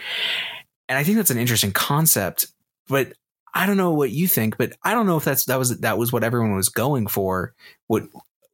And 0.89 0.99
i 0.99 1.05
think 1.05 1.17
that's 1.17 1.31
an 1.31 1.39
interesting 1.39 1.73
concept 1.73 2.47
but 2.89 3.15
i 3.55 3.65
don't 3.67 3.79
know 3.79 3.93
what 3.93 4.11
you 4.11 4.29
think 4.29 4.59
but 4.59 4.75
i 4.83 4.93
don't 4.93 5.07
know 5.07 5.17
if 5.17 5.25
that's 5.25 5.47
that 5.47 5.59
was 5.59 5.79
that 5.81 5.97
was 5.97 6.13
what 6.13 6.25
everyone 6.25 6.55
was 6.55 6.69
going 6.69 7.07
for 7.07 7.55
what 7.87 8.03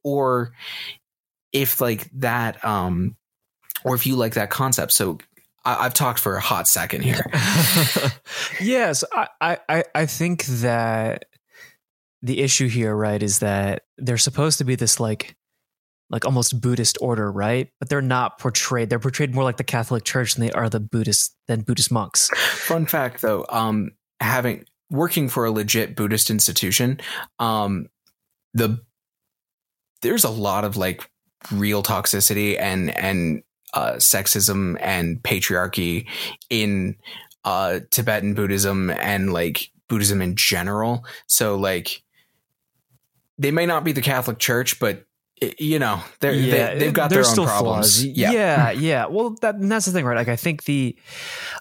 or 0.03 0.53
if 1.51 1.81
like 1.81 2.09
that 2.13 2.63
um 2.63 3.17
or 3.83 3.95
if 3.95 4.05
you 4.05 4.15
like 4.15 4.33
that 4.33 4.49
concept. 4.49 4.91
So 4.91 5.17
I, 5.65 5.83
have 5.83 5.93
talked 5.93 6.19
for 6.19 6.35
a 6.35 6.41
hot 6.41 6.67
second 6.67 7.03
here. 7.03 7.25
yes, 8.61 9.03
I, 9.13 9.57
I, 9.67 9.83
I 9.93 10.05
think 10.05 10.45
that 10.45 11.25
the 12.21 12.41
issue 12.41 12.67
here, 12.67 12.95
right, 12.95 13.21
is 13.21 13.39
that 13.39 13.83
they're 13.97 14.17
supposed 14.17 14.57
to 14.59 14.63
be 14.63 14.75
this 14.75 14.99
like 14.99 15.35
like 16.09 16.25
almost 16.25 16.59
Buddhist 16.59 16.97
order, 17.01 17.31
right? 17.31 17.69
But 17.79 17.89
they're 17.89 18.01
not 18.01 18.39
portrayed. 18.39 18.89
They're 18.89 18.99
portrayed 18.99 19.33
more 19.33 19.43
like 19.43 19.57
the 19.57 19.63
Catholic 19.63 20.03
Church 20.03 20.33
than 20.33 20.45
they 20.45 20.51
are 20.51 20.69
the 20.69 20.79
Buddhist 20.79 21.35
than 21.47 21.61
Buddhist 21.61 21.91
monks. 21.91 22.29
Fun 22.37 22.85
fact 22.85 23.21
though, 23.21 23.45
um, 23.49 23.91
having 24.19 24.65
working 24.89 25.29
for 25.29 25.45
a 25.45 25.51
legit 25.51 25.95
Buddhist 25.95 26.31
institution, 26.31 26.99
um, 27.37 27.87
the 28.53 28.79
there's 30.01 30.23
a 30.23 30.29
lot 30.29 30.63
of 30.63 30.77
like 30.77 31.09
real 31.51 31.83
toxicity 31.83 32.59
and 32.59 32.95
and 32.97 33.43
uh, 33.73 33.93
sexism 33.93 34.77
and 34.79 35.21
patriarchy 35.21 36.07
in 36.49 36.95
uh, 37.45 37.79
Tibetan 37.91 38.33
Buddhism 38.33 38.89
and 38.89 39.33
like 39.33 39.71
Buddhism 39.87 40.21
in 40.21 40.35
general. 40.35 41.05
So 41.27 41.55
like 41.55 42.03
they 43.37 43.51
may 43.51 43.65
not 43.65 43.83
be 43.83 43.91
the 43.91 44.01
Catholic 44.01 44.39
Church, 44.39 44.79
but 44.79 45.05
you 45.57 45.79
know 45.79 46.01
they're, 46.19 46.33
yeah, 46.33 46.75
they, 46.75 46.85
have 46.85 46.93
got 46.93 47.09
their 47.09 47.25
own 47.25 47.33
problems. 47.33 48.01
Flaws. 48.01 48.03
Yeah, 48.03 48.31
yeah, 48.31 48.71
yeah. 48.71 49.05
Well, 49.05 49.35
that, 49.41 49.55
that's 49.57 49.85
the 49.85 49.93
thing, 49.93 50.03
right? 50.03 50.17
Like 50.17 50.27
I 50.27 50.35
think 50.35 50.65
the, 50.65 50.97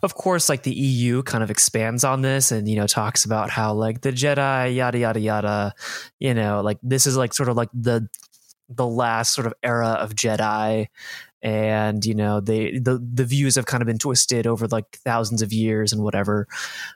of 0.02 0.14
course, 0.14 0.48
like 0.48 0.64
the 0.64 0.74
EU 0.74 1.22
kind 1.22 1.44
of 1.44 1.50
expands 1.50 2.02
on 2.02 2.22
this 2.22 2.50
and 2.50 2.68
you 2.68 2.74
know 2.74 2.88
talks 2.88 3.24
about 3.24 3.50
how 3.50 3.72
like 3.74 4.00
the 4.00 4.10
Jedi, 4.10 4.74
yada 4.74 4.98
yada 4.98 5.20
yada. 5.20 5.74
You 6.18 6.34
know, 6.34 6.60
like 6.60 6.78
this 6.82 7.06
is 7.06 7.16
like 7.16 7.32
sort 7.32 7.48
of 7.48 7.56
like 7.56 7.70
the 7.72 8.08
the 8.68 8.86
last 8.86 9.34
sort 9.34 9.46
of 9.46 9.54
era 9.62 9.90
of 9.90 10.14
Jedi 10.14 10.88
and 11.42 12.04
you 12.04 12.14
know 12.14 12.40
they 12.40 12.78
the 12.78 12.98
the 13.12 13.24
views 13.24 13.54
have 13.54 13.66
kind 13.66 13.82
of 13.82 13.86
been 13.86 13.98
twisted 13.98 14.46
over 14.46 14.66
like 14.68 14.98
thousands 15.04 15.40
of 15.40 15.52
years 15.52 15.92
and 15.92 16.02
whatever 16.02 16.46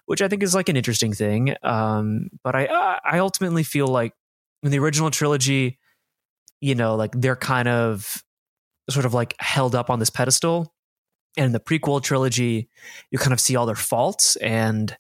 which 0.07 0.21
i 0.21 0.29
think 0.29 0.43
is 0.43 0.55
like 0.55 0.69
an 0.69 0.77
interesting 0.77 1.13
thing 1.13 1.55
um 1.63 2.29
but 2.43 2.57
i 2.57 2.65
i 3.05 3.19
ultimately 3.19 3.63
feel 3.63 3.87
like 3.87 4.13
in 4.63 4.71
the 4.71 4.79
original 4.79 5.11
trilogy 5.11 5.79
you 6.61 6.75
know 6.75 6.97
like 6.97 7.13
they're 7.15 7.37
kind 7.37 7.69
of 7.69 8.25
sort 8.91 9.07
of 9.07 9.15
like 9.15 9.35
held 9.39 9.75
up 9.75 9.91
on 9.91 10.01
this 10.01 10.11
pedestal 10.11 10.75
and 11.37 11.47
in 11.47 11.53
the 11.53 11.61
prequel 11.61 12.03
trilogy 12.03 12.69
you 13.11 13.19
kind 13.19 13.33
of 13.33 13.41
see 13.41 13.55
all 13.55 13.67
their 13.67 13.77
faults 13.77 14.35
and 14.37 14.97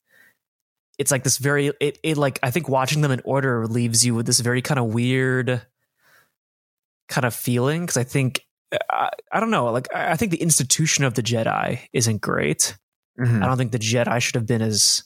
it's 0.98 1.10
like 1.10 1.24
this 1.24 1.38
very 1.38 1.72
it, 1.80 1.98
it 2.04 2.16
like 2.16 2.38
i 2.44 2.50
think 2.50 2.68
watching 2.68 3.00
them 3.00 3.10
in 3.10 3.20
order 3.24 3.66
leaves 3.66 4.06
you 4.06 4.14
with 4.14 4.26
this 4.26 4.38
very 4.38 4.62
kind 4.62 4.78
of 4.78 4.94
weird 4.94 5.62
kind 7.08 7.24
of 7.24 7.34
feeling 7.34 7.80
because 7.80 7.96
i 7.96 8.04
think 8.04 8.46
I, 8.90 9.10
I, 9.30 9.40
don't 9.40 9.50
know. 9.50 9.66
Like, 9.66 9.88
I 9.94 10.16
think 10.16 10.30
the 10.30 10.42
institution 10.42 11.04
of 11.04 11.14
the 11.14 11.22
Jedi 11.22 11.80
isn't 11.92 12.20
great. 12.20 12.76
Mm-hmm. 13.18 13.42
I 13.42 13.46
don't 13.46 13.56
think 13.56 13.72
the 13.72 13.78
Jedi 13.78 14.20
should 14.20 14.36
have 14.36 14.46
been 14.46 14.62
as 14.62 15.04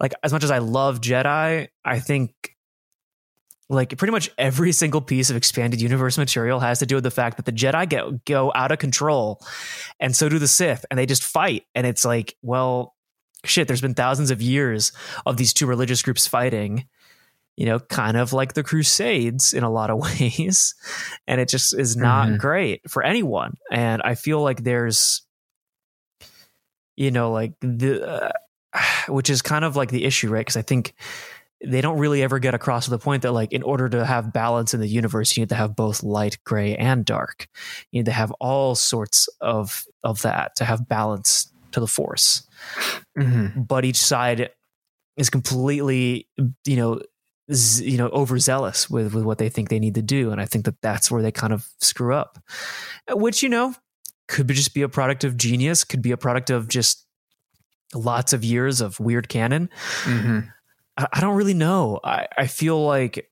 like 0.00 0.14
as 0.22 0.32
much 0.32 0.44
as 0.44 0.50
I 0.50 0.58
love 0.58 1.00
Jedi. 1.00 1.68
I 1.84 1.98
think 1.98 2.54
like 3.68 3.96
pretty 3.98 4.12
much 4.12 4.30
every 4.38 4.72
single 4.72 5.00
piece 5.00 5.28
of 5.28 5.36
expanded 5.36 5.80
universe 5.80 6.16
material 6.16 6.60
has 6.60 6.78
to 6.78 6.86
do 6.86 6.94
with 6.94 7.04
the 7.04 7.10
fact 7.10 7.36
that 7.36 7.46
the 7.46 7.52
Jedi 7.52 7.88
get 7.88 8.24
go 8.24 8.52
out 8.54 8.72
of 8.72 8.78
control, 8.78 9.40
and 10.00 10.14
so 10.14 10.28
do 10.28 10.38
the 10.38 10.48
Sith, 10.48 10.84
and 10.90 10.98
they 10.98 11.06
just 11.06 11.24
fight. 11.24 11.64
And 11.74 11.86
it's 11.86 12.04
like, 12.04 12.36
well, 12.42 12.94
shit. 13.44 13.66
There's 13.66 13.80
been 13.80 13.94
thousands 13.94 14.30
of 14.30 14.40
years 14.40 14.92
of 15.26 15.36
these 15.36 15.52
two 15.52 15.66
religious 15.66 16.02
groups 16.02 16.26
fighting 16.26 16.86
you 17.58 17.66
know, 17.66 17.80
kind 17.80 18.16
of 18.16 18.32
like 18.32 18.54
the 18.54 18.62
Crusades 18.62 19.52
in 19.52 19.64
a 19.64 19.70
lot 19.70 19.90
of 19.90 19.98
ways. 20.20 20.76
And 21.26 21.40
it 21.40 21.48
just 21.48 21.76
is 21.76 21.96
not 21.96 22.28
mm-hmm. 22.28 22.36
great 22.36 22.88
for 22.88 23.02
anyone. 23.02 23.56
And 23.68 24.00
I 24.00 24.14
feel 24.14 24.40
like 24.40 24.62
there's, 24.62 25.26
you 26.96 27.10
know, 27.10 27.32
like 27.32 27.54
the, 27.60 28.08
uh, 28.08 28.32
which 29.08 29.28
is 29.28 29.42
kind 29.42 29.64
of 29.64 29.74
like 29.74 29.90
the 29.90 30.04
issue, 30.04 30.28
right? 30.28 30.38
Because 30.38 30.56
I 30.56 30.62
think 30.62 30.94
they 31.60 31.80
don't 31.80 31.98
really 31.98 32.22
ever 32.22 32.38
get 32.38 32.54
across 32.54 32.84
to 32.84 32.90
the 32.90 32.98
point 33.00 33.22
that, 33.22 33.32
like, 33.32 33.52
in 33.52 33.64
order 33.64 33.88
to 33.88 34.06
have 34.06 34.32
balance 34.32 34.72
in 34.72 34.78
the 34.78 34.86
universe, 34.86 35.36
you 35.36 35.40
need 35.40 35.48
to 35.48 35.56
have 35.56 35.74
both 35.74 36.04
light, 36.04 36.38
gray, 36.44 36.76
and 36.76 37.04
dark. 37.04 37.48
You 37.90 37.98
need 37.98 38.06
to 38.06 38.12
have 38.12 38.30
all 38.38 38.76
sorts 38.76 39.28
of 39.40 39.84
of 40.04 40.22
that 40.22 40.54
to 40.56 40.64
have 40.64 40.88
balance 40.88 41.52
to 41.72 41.80
the 41.80 41.88
force. 41.88 42.46
Mm-hmm. 43.18 43.62
But 43.62 43.84
each 43.84 43.96
side 43.96 44.50
is 45.16 45.30
completely, 45.30 46.28
you 46.64 46.76
know, 46.76 47.00
you 47.48 47.96
know 47.96 48.08
overzealous 48.08 48.90
with 48.90 49.14
with 49.14 49.24
what 49.24 49.38
they 49.38 49.48
think 49.48 49.68
they 49.68 49.78
need 49.78 49.94
to 49.94 50.02
do 50.02 50.30
and 50.30 50.40
i 50.40 50.44
think 50.44 50.64
that 50.64 50.80
that's 50.82 51.10
where 51.10 51.22
they 51.22 51.32
kind 51.32 51.52
of 51.52 51.66
screw 51.78 52.14
up 52.14 52.38
which 53.10 53.42
you 53.42 53.48
know 53.48 53.74
could 54.26 54.46
be 54.46 54.54
just 54.54 54.74
be 54.74 54.82
a 54.82 54.88
product 54.88 55.24
of 55.24 55.36
genius 55.36 55.82
could 55.84 56.02
be 56.02 56.10
a 56.10 56.16
product 56.16 56.50
of 56.50 56.68
just 56.68 57.06
lots 57.94 58.34
of 58.34 58.44
years 58.44 58.80
of 58.80 59.00
weird 59.00 59.28
canon 59.28 59.70
mm-hmm. 60.02 60.40
I, 60.98 61.06
I, 61.10 61.20
don't 61.20 61.36
really 61.36 61.54
know 61.54 62.00
I, 62.04 62.26
I 62.36 62.46
feel 62.46 62.84
like 62.84 63.30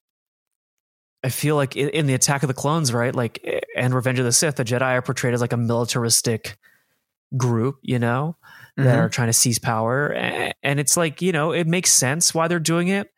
I 1.22 1.28
feel 1.28 1.56
like 1.56 1.76
in, 1.76 1.88
in, 1.88 2.06
the 2.06 2.14
Attack 2.14 2.44
of 2.44 2.46
the 2.46 2.54
Clones, 2.54 2.92
right? 2.92 3.12
Like, 3.12 3.64
and 3.74 3.92
Revenge 3.92 4.20
of 4.20 4.24
the 4.24 4.30
Sith, 4.30 4.56
the 4.56 4.64
Jedi 4.64 4.82
are 4.82 5.02
portrayed 5.02 5.34
as 5.34 5.40
like 5.40 5.52
a 5.52 5.56
militaristic 5.56 6.56
group, 7.36 7.78
you 7.82 7.98
know, 7.98 8.36
that 8.76 8.84
mm-hmm. 8.84 9.00
are 9.00 9.08
trying 9.08 9.28
to 9.28 9.32
seize 9.32 9.58
power. 9.58 10.08
And 10.62 10.78
it's 10.78 10.96
like, 10.96 11.22
you 11.22 11.32
know, 11.32 11.50
it 11.50 11.66
makes 11.66 11.92
sense 11.92 12.32
why 12.32 12.46
they're 12.46 12.60
doing 12.60 12.88
it. 12.88 13.12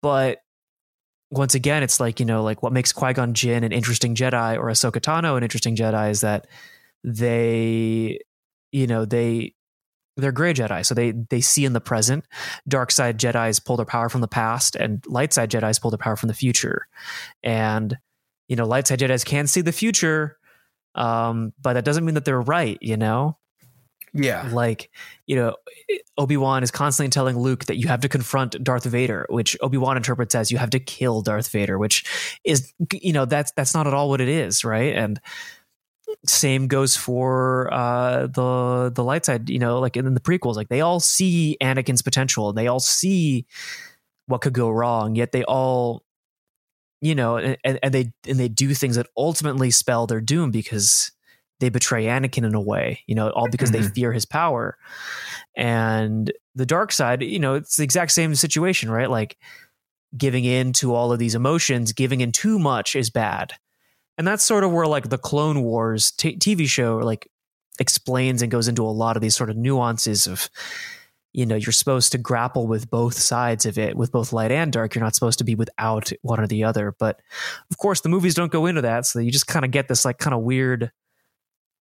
But 0.00 0.38
once 1.30 1.54
again, 1.54 1.82
it's 1.82 2.00
like, 2.00 2.20
you 2.20 2.26
know, 2.26 2.42
like 2.42 2.62
what 2.62 2.72
makes 2.72 2.92
Qui 2.92 3.12
Gon 3.12 3.34
Jinn 3.34 3.64
an 3.64 3.72
interesting 3.72 4.14
Jedi 4.14 4.56
or 4.56 4.66
Ahsoka 4.66 5.00
Tano 5.00 5.36
an 5.36 5.42
interesting 5.42 5.76
Jedi 5.76 6.10
is 6.10 6.22
that 6.22 6.46
they, 7.02 8.20
you 8.72 8.86
know, 8.86 9.04
they, 9.04 9.54
they're 10.16 10.32
gray 10.32 10.54
Jedi. 10.54 10.86
So 10.86 10.94
they, 10.94 11.10
they 11.10 11.40
see 11.40 11.64
in 11.64 11.72
the 11.72 11.80
present. 11.80 12.24
Dark 12.66 12.92
side 12.92 13.18
Jedi's 13.18 13.58
pull 13.60 13.76
their 13.76 13.84
power 13.84 14.08
from 14.08 14.20
the 14.20 14.28
past, 14.28 14.76
and 14.76 15.04
light 15.06 15.32
side 15.32 15.50
Jedi's 15.50 15.78
pull 15.78 15.90
their 15.90 15.98
power 15.98 16.16
from 16.16 16.28
the 16.28 16.34
future. 16.34 16.86
And, 17.42 17.98
you 18.48 18.56
know, 18.56 18.64
light 18.64 18.86
side 18.86 19.00
Jedi's 19.00 19.24
can 19.24 19.48
see 19.48 19.60
the 19.60 19.72
future, 19.72 20.38
um, 20.94 21.52
but 21.60 21.74
that 21.74 21.84
doesn't 21.84 22.04
mean 22.04 22.14
that 22.14 22.24
they're 22.24 22.40
right, 22.40 22.78
you 22.80 22.96
know? 22.96 23.36
Yeah. 24.14 24.48
Like, 24.52 24.90
you 25.26 25.34
know, 25.36 25.56
Obi-Wan 26.16 26.62
is 26.62 26.70
constantly 26.70 27.10
telling 27.10 27.36
Luke 27.36 27.64
that 27.64 27.76
you 27.76 27.88
have 27.88 28.00
to 28.02 28.08
confront 28.08 28.62
Darth 28.62 28.84
Vader, 28.84 29.26
which 29.28 29.56
Obi-Wan 29.60 29.96
interprets 29.96 30.34
as 30.34 30.52
you 30.52 30.58
have 30.58 30.70
to 30.70 30.78
kill 30.78 31.20
Darth 31.20 31.48
Vader, 31.48 31.78
which 31.78 32.38
is 32.44 32.72
you 32.92 33.12
know, 33.12 33.24
that's 33.24 33.52
that's 33.52 33.74
not 33.74 33.86
at 33.86 33.94
all 33.94 34.08
what 34.08 34.20
it 34.20 34.28
is, 34.28 34.64
right? 34.64 34.94
And 34.94 35.20
same 36.26 36.68
goes 36.68 36.96
for 36.96 37.72
uh, 37.72 38.28
the 38.28 38.92
the 38.94 39.02
light 39.02 39.24
side, 39.24 39.50
you 39.50 39.58
know, 39.58 39.80
like 39.80 39.96
in 39.96 40.14
the 40.14 40.20
prequels, 40.20 40.54
like 40.54 40.68
they 40.68 40.80
all 40.80 41.00
see 41.00 41.56
Anakin's 41.60 42.02
potential 42.02 42.52
they 42.52 42.68
all 42.68 42.80
see 42.80 43.46
what 44.26 44.40
could 44.40 44.54
go 44.54 44.70
wrong. 44.70 45.16
Yet 45.16 45.32
they 45.32 45.44
all, 45.44 46.04
you 47.00 47.14
know, 47.14 47.38
and, 47.38 47.58
and 47.64 47.92
they 47.92 48.12
and 48.28 48.38
they 48.38 48.48
do 48.48 48.74
things 48.74 48.96
that 48.96 49.08
ultimately 49.16 49.70
spell 49.70 50.06
their 50.06 50.20
doom 50.20 50.50
because 50.50 51.10
they 51.60 51.68
betray 51.68 52.04
Anakin 52.04 52.44
in 52.44 52.54
a 52.54 52.60
way, 52.60 53.00
you 53.06 53.14
know, 53.14 53.30
all 53.30 53.48
because 53.48 53.70
mm-hmm. 53.70 53.82
they 53.82 53.88
fear 53.88 54.12
his 54.12 54.26
power. 54.26 54.76
And 55.56 56.32
the 56.54 56.66
dark 56.66 56.92
side, 56.92 57.22
you 57.22 57.38
know, 57.38 57.54
it's 57.54 57.76
the 57.76 57.84
exact 57.84 58.12
same 58.12 58.34
situation, 58.34 58.90
right? 58.90 59.10
Like 59.10 59.38
giving 60.16 60.44
in 60.44 60.72
to 60.74 60.94
all 60.94 61.12
of 61.12 61.18
these 61.18 61.34
emotions, 61.34 61.92
giving 61.92 62.20
in 62.20 62.32
too 62.32 62.58
much 62.58 62.96
is 62.96 63.10
bad. 63.10 63.52
And 64.16 64.26
that's 64.26 64.44
sort 64.44 64.64
of 64.64 64.72
where 64.72 64.86
like 64.86 65.08
the 65.08 65.18
Clone 65.18 65.62
Wars 65.62 66.10
t- 66.12 66.36
TV 66.36 66.68
show 66.68 66.98
like 66.98 67.28
explains 67.78 68.42
and 68.42 68.50
goes 68.50 68.68
into 68.68 68.84
a 68.84 68.88
lot 68.88 69.16
of 69.16 69.22
these 69.22 69.36
sort 69.36 69.50
of 69.50 69.56
nuances 69.56 70.26
of 70.26 70.48
you 71.32 71.44
know 71.44 71.56
you're 71.56 71.72
supposed 71.72 72.12
to 72.12 72.18
grapple 72.18 72.68
with 72.68 72.88
both 72.88 73.14
sides 73.14 73.66
of 73.66 73.76
it 73.76 73.96
with 73.96 74.12
both 74.12 74.32
light 74.32 74.52
and 74.52 74.72
dark 74.72 74.94
you're 74.94 75.02
not 75.02 75.16
supposed 75.16 75.38
to 75.38 75.44
be 75.44 75.56
without 75.56 76.12
one 76.22 76.38
or 76.38 76.46
the 76.46 76.62
other 76.62 76.94
but 77.00 77.20
of 77.72 77.76
course 77.78 78.02
the 78.02 78.08
movies 78.08 78.34
don't 78.34 78.52
go 78.52 78.66
into 78.66 78.80
that 78.80 79.04
so 79.04 79.18
you 79.18 79.32
just 79.32 79.48
kind 79.48 79.64
of 79.64 79.72
get 79.72 79.88
this 79.88 80.04
like 80.04 80.18
kind 80.18 80.34
of 80.34 80.42
weird 80.42 80.92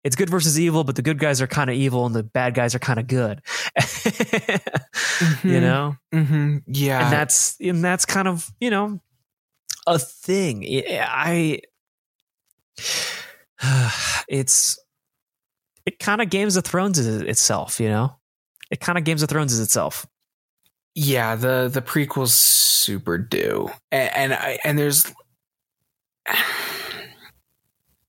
it's 0.04 0.16
good 0.16 0.30
versus 0.30 0.58
evil, 0.58 0.84
but 0.84 0.96
the 0.96 1.02
good 1.02 1.18
guys 1.18 1.42
are 1.42 1.46
kind 1.46 1.68
of 1.68 1.76
evil 1.76 2.06
and 2.06 2.14
the 2.14 2.22
bad 2.22 2.54
guys 2.54 2.74
are 2.74 2.78
kind 2.78 2.98
of 2.98 3.06
good. 3.06 3.42
mm-hmm. 3.78 5.48
You 5.48 5.60
know? 5.60 5.96
Mm-hmm. 6.14 6.58
Yeah. 6.66 7.04
And 7.04 7.12
that's 7.12 7.56
and 7.60 7.84
that's 7.84 8.06
kind 8.06 8.28
of, 8.28 8.50
you 8.60 8.70
know, 8.70 9.00
a 9.86 9.98
thing. 9.98 10.64
I 10.66 11.60
it's 14.28 14.78
it 15.84 15.98
kind 15.98 16.20
of 16.20 16.30
Games 16.30 16.56
of 16.56 16.64
Thrones 16.64 16.98
is 16.98 17.22
itself, 17.22 17.80
you 17.80 17.88
know? 17.88 18.14
It 18.70 18.80
kind 18.80 18.98
of 18.98 19.04
Games 19.04 19.22
of 19.22 19.28
Thrones 19.28 19.52
is 19.52 19.60
itself. 19.60 20.06
Yeah, 20.94 21.36
the 21.36 21.70
the 21.72 21.82
prequels 21.82 22.30
super 22.30 23.18
do. 23.18 23.70
And 23.90 24.14
and, 24.14 24.34
I, 24.34 24.58
and 24.64 24.78
there's 24.78 25.12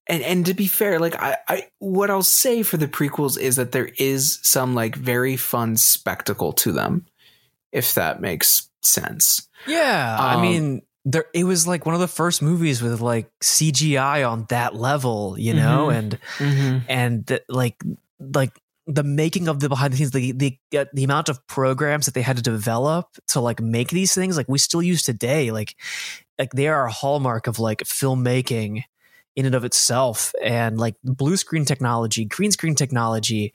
and 0.10 0.24
and 0.24 0.46
to 0.48 0.54
be 0.56 0.68
fair, 0.68 1.00
like 1.00 1.16
I, 1.22 1.38
I 1.48 1.68
what 1.78 2.10
I'll 2.10 2.24
say 2.24 2.64
for 2.64 2.78
the 2.78 2.88
prequels 2.88 3.40
is 3.40 3.58
that 3.58 3.72
there 3.72 3.92
is 3.98 4.40
some 4.42 4.74
like 4.74 4.96
very 4.96 5.38
fun 5.38 5.78
spectacle 5.78 6.52
to 6.54 6.72
them, 6.72 7.06
if 7.72 7.94
that 7.94 8.20
makes 8.20 8.70
sense. 8.82 9.48
Yeah, 9.68 10.18
um, 10.20 10.40
I 10.40 10.42
mean, 10.42 10.82
there 11.06 11.26
it 11.34 11.44
was 11.44 11.68
like 11.68 11.86
one 11.86 11.94
of 11.94 12.02
the 12.02 12.08
first 12.08 12.42
movies 12.42 12.82
with 12.82 13.02
like 13.02 13.30
CGI 13.42 14.30
on 14.30 14.48
that 14.50 14.76
level, 14.76 15.36
you 15.38 15.54
know, 15.54 15.88
mm-hmm, 15.88 15.98
and 15.98 16.20
mm-hmm. 16.38 16.78
and 16.90 17.26
the, 17.28 17.44
like 17.48 17.82
like 18.20 18.60
the 18.88 19.04
making 19.04 19.48
of 19.48 19.60
the 19.60 19.70
behind 19.70 19.94
the 19.94 19.98
scenes, 19.98 20.12
the 20.12 20.32
the 20.32 20.58
uh, 20.76 20.86
the 20.92 21.04
amount 21.04 21.30
of 21.30 21.46
programs 21.46 22.08
that 22.08 22.16
they 22.16 22.24
had 22.24 22.38
to 22.38 22.44
develop 22.44 23.06
to 23.28 23.42
like 23.42 23.62
make 23.62 23.90
these 23.90 24.16
things, 24.16 24.38
like 24.38 24.50
we 24.50 24.58
still 24.58 24.82
use 24.82 25.04
today, 25.04 25.52
like 25.52 25.76
like 26.40 26.52
they 26.54 26.68
are 26.68 26.88
a 26.88 26.92
hallmark 26.92 27.46
of 27.46 27.60
like 27.60 27.84
filmmaking 27.84 28.84
in 29.36 29.46
and 29.46 29.56
of 29.56 29.66
itself. 29.66 30.34
And 30.44 30.78
like 30.78 30.96
blue 31.04 31.38
screen 31.38 31.66
technology 31.66 32.26
green 32.26 32.52
screen 32.52 32.76
technology 32.76 33.54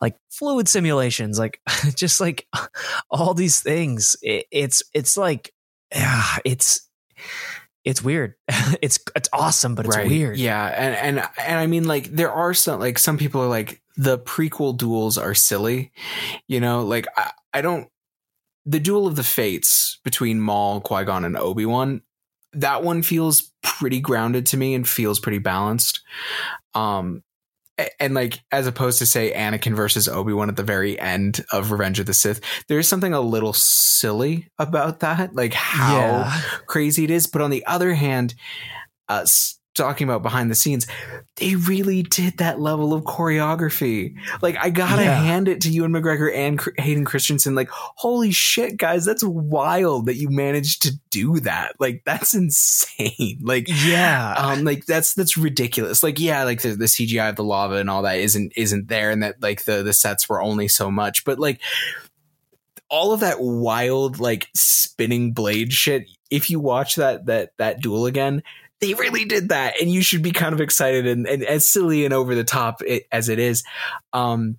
like 0.00 0.16
fluid 0.30 0.68
simulations 0.68 1.38
like 1.38 1.60
just 1.94 2.20
like 2.20 2.46
all 3.10 3.34
these 3.34 3.60
things. 3.60 4.16
It, 4.22 4.46
it's 4.50 4.82
it's 4.94 5.16
like 5.16 5.52
yeah 5.94 6.38
it's 6.44 6.88
it's 7.84 8.02
weird. 8.02 8.34
It's 8.80 8.98
it's 9.14 9.28
awesome 9.32 9.74
but 9.74 9.86
it's 9.86 9.96
right. 9.96 10.08
weird. 10.08 10.38
Yeah. 10.38 10.66
And 10.66 11.18
and 11.18 11.28
and 11.38 11.58
i 11.58 11.66
mean 11.66 11.84
like 11.84 12.06
there 12.06 12.32
are 12.32 12.54
some 12.54 12.80
like 12.80 12.98
some 12.98 13.18
people 13.18 13.40
are 13.40 13.48
like 13.48 13.80
the 13.96 14.18
prequel 14.18 14.76
duels 14.76 15.18
are 15.18 15.34
silly 15.34 15.92
you 16.48 16.60
know? 16.60 16.82
Like 16.84 17.06
i, 17.16 17.32
I 17.52 17.60
don't 17.60 17.88
the 18.64 18.80
duel 18.80 19.06
of 19.06 19.16
the 19.16 19.22
fates 19.22 19.98
between 20.04 20.40
Maul, 20.40 20.80
Qui 20.80 21.04
Gon, 21.04 21.24
and 21.24 21.36
Obi 21.36 21.66
Wan 21.66 22.02
that 22.54 22.82
one 22.82 23.02
feels 23.02 23.52
pretty 23.62 24.00
grounded 24.00 24.46
to 24.46 24.56
me 24.56 24.74
and 24.74 24.88
feels 24.88 25.20
pretty 25.20 25.38
balanced. 25.38 26.00
Um, 26.74 27.22
and 27.98 28.14
like 28.14 28.40
as 28.52 28.66
opposed 28.66 28.98
to 28.98 29.06
say 29.06 29.32
Anakin 29.32 29.74
versus 29.74 30.06
Obi 30.08 30.32
Wan 30.32 30.48
at 30.48 30.56
the 30.56 30.62
very 30.62 30.98
end 31.00 31.44
of 31.52 31.70
Revenge 31.70 31.98
of 32.00 32.06
the 32.06 32.14
Sith, 32.14 32.40
there's 32.68 32.86
something 32.88 33.14
a 33.14 33.20
little 33.20 33.52
silly 33.52 34.48
about 34.58 35.00
that, 35.00 35.34
like 35.34 35.54
how 35.54 35.96
yeah. 35.96 36.40
crazy 36.66 37.04
it 37.04 37.10
is. 37.10 37.26
But 37.26 37.42
on 37.42 37.50
the 37.50 37.64
other 37.66 37.94
hand, 37.94 38.34
uh, 39.08 39.24
talking 39.74 40.06
about 40.06 40.22
behind 40.22 40.50
the 40.50 40.54
scenes, 40.54 40.86
they 41.36 41.54
really 41.54 42.02
did 42.02 42.38
that 42.38 42.60
level 42.60 42.92
of 42.92 43.04
choreography. 43.04 44.14
Like, 44.40 44.56
I 44.58 44.70
gotta 44.70 45.04
yeah. 45.04 45.22
hand 45.22 45.48
it 45.48 45.60
to 45.62 45.70
Ewan 45.70 45.92
McGregor 45.92 46.34
and 46.34 46.60
Hayden 46.78 47.04
Christensen. 47.04 47.54
Like, 47.54 47.68
holy 47.70 48.30
shit, 48.32 48.76
guys, 48.76 49.04
that's 49.04 49.24
wild 49.24 50.06
that 50.06 50.16
you 50.16 50.28
managed 50.28 50.82
to 50.82 50.92
do 51.10 51.40
that. 51.40 51.74
Like, 51.78 52.02
that's 52.04 52.34
insane. 52.34 53.38
Like, 53.42 53.66
yeah, 53.68 54.34
um, 54.36 54.64
like 54.64 54.86
that's 54.86 55.14
that's 55.14 55.36
ridiculous. 55.36 56.02
Like, 56.02 56.20
yeah, 56.20 56.44
like 56.44 56.62
the, 56.62 56.70
the 56.76 56.84
CGI 56.84 57.30
of 57.30 57.36
the 57.36 57.44
lava 57.44 57.76
and 57.76 57.90
all 57.90 58.02
that 58.02 58.18
isn't 58.18 58.52
isn't 58.56 58.88
there, 58.88 59.10
and 59.10 59.22
that 59.22 59.42
like 59.42 59.64
the 59.64 59.82
the 59.82 59.92
sets 59.92 60.28
were 60.28 60.42
only 60.42 60.68
so 60.68 60.90
much, 60.90 61.24
but 61.24 61.38
like 61.38 61.60
all 62.92 63.12
of 63.12 63.20
that 63.20 63.40
wild 63.40 64.20
like 64.20 64.48
spinning 64.54 65.32
blade 65.32 65.72
shit 65.72 66.06
if 66.30 66.50
you 66.50 66.60
watch 66.60 66.96
that 66.96 67.24
that 67.24 67.52
that 67.56 67.80
duel 67.80 68.04
again 68.04 68.42
they 68.82 68.94
really 68.94 69.24
did 69.24 69.48
that 69.50 69.80
and 69.80 69.90
you 69.90 70.02
should 70.02 70.22
be 70.22 70.32
kind 70.32 70.52
of 70.52 70.60
excited 70.60 71.06
and, 71.06 71.26
and 71.26 71.44
as 71.44 71.70
silly 71.70 72.04
and 72.04 72.12
over 72.12 72.34
the 72.34 72.44
top 72.44 72.82
it, 72.82 73.06
as 73.10 73.28
it 73.30 73.38
is. 73.38 73.62
Um 74.12 74.58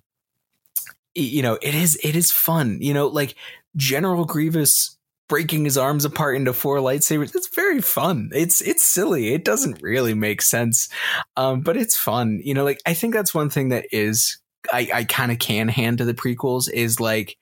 you 1.14 1.42
know 1.42 1.56
it 1.62 1.76
is 1.76 1.96
it 2.02 2.16
is 2.16 2.32
fun 2.32 2.78
you 2.80 2.92
know 2.92 3.06
like 3.06 3.36
general 3.76 4.24
grievous 4.24 4.96
breaking 5.28 5.64
his 5.64 5.78
arms 5.78 6.04
apart 6.04 6.34
into 6.34 6.52
four 6.52 6.78
lightsabers 6.78 7.34
it's 7.36 7.54
very 7.54 7.80
fun. 7.80 8.30
It's 8.34 8.60
it's 8.60 8.84
silly. 8.84 9.32
It 9.32 9.44
doesn't 9.44 9.80
really 9.82 10.14
make 10.14 10.42
sense 10.42 10.88
um 11.36 11.60
but 11.60 11.76
it's 11.76 11.96
fun 11.96 12.40
you 12.42 12.54
know 12.54 12.64
like 12.64 12.80
i 12.86 12.94
think 12.94 13.14
that's 13.14 13.34
one 13.34 13.50
thing 13.50 13.68
that 13.68 13.86
is 13.92 14.38
i 14.72 14.88
i 14.92 15.04
kind 15.04 15.30
of 15.30 15.38
can 15.38 15.68
hand 15.68 15.98
to 15.98 16.04
the 16.04 16.14
prequels 16.14 16.68
is 16.68 16.98
like 16.98 17.36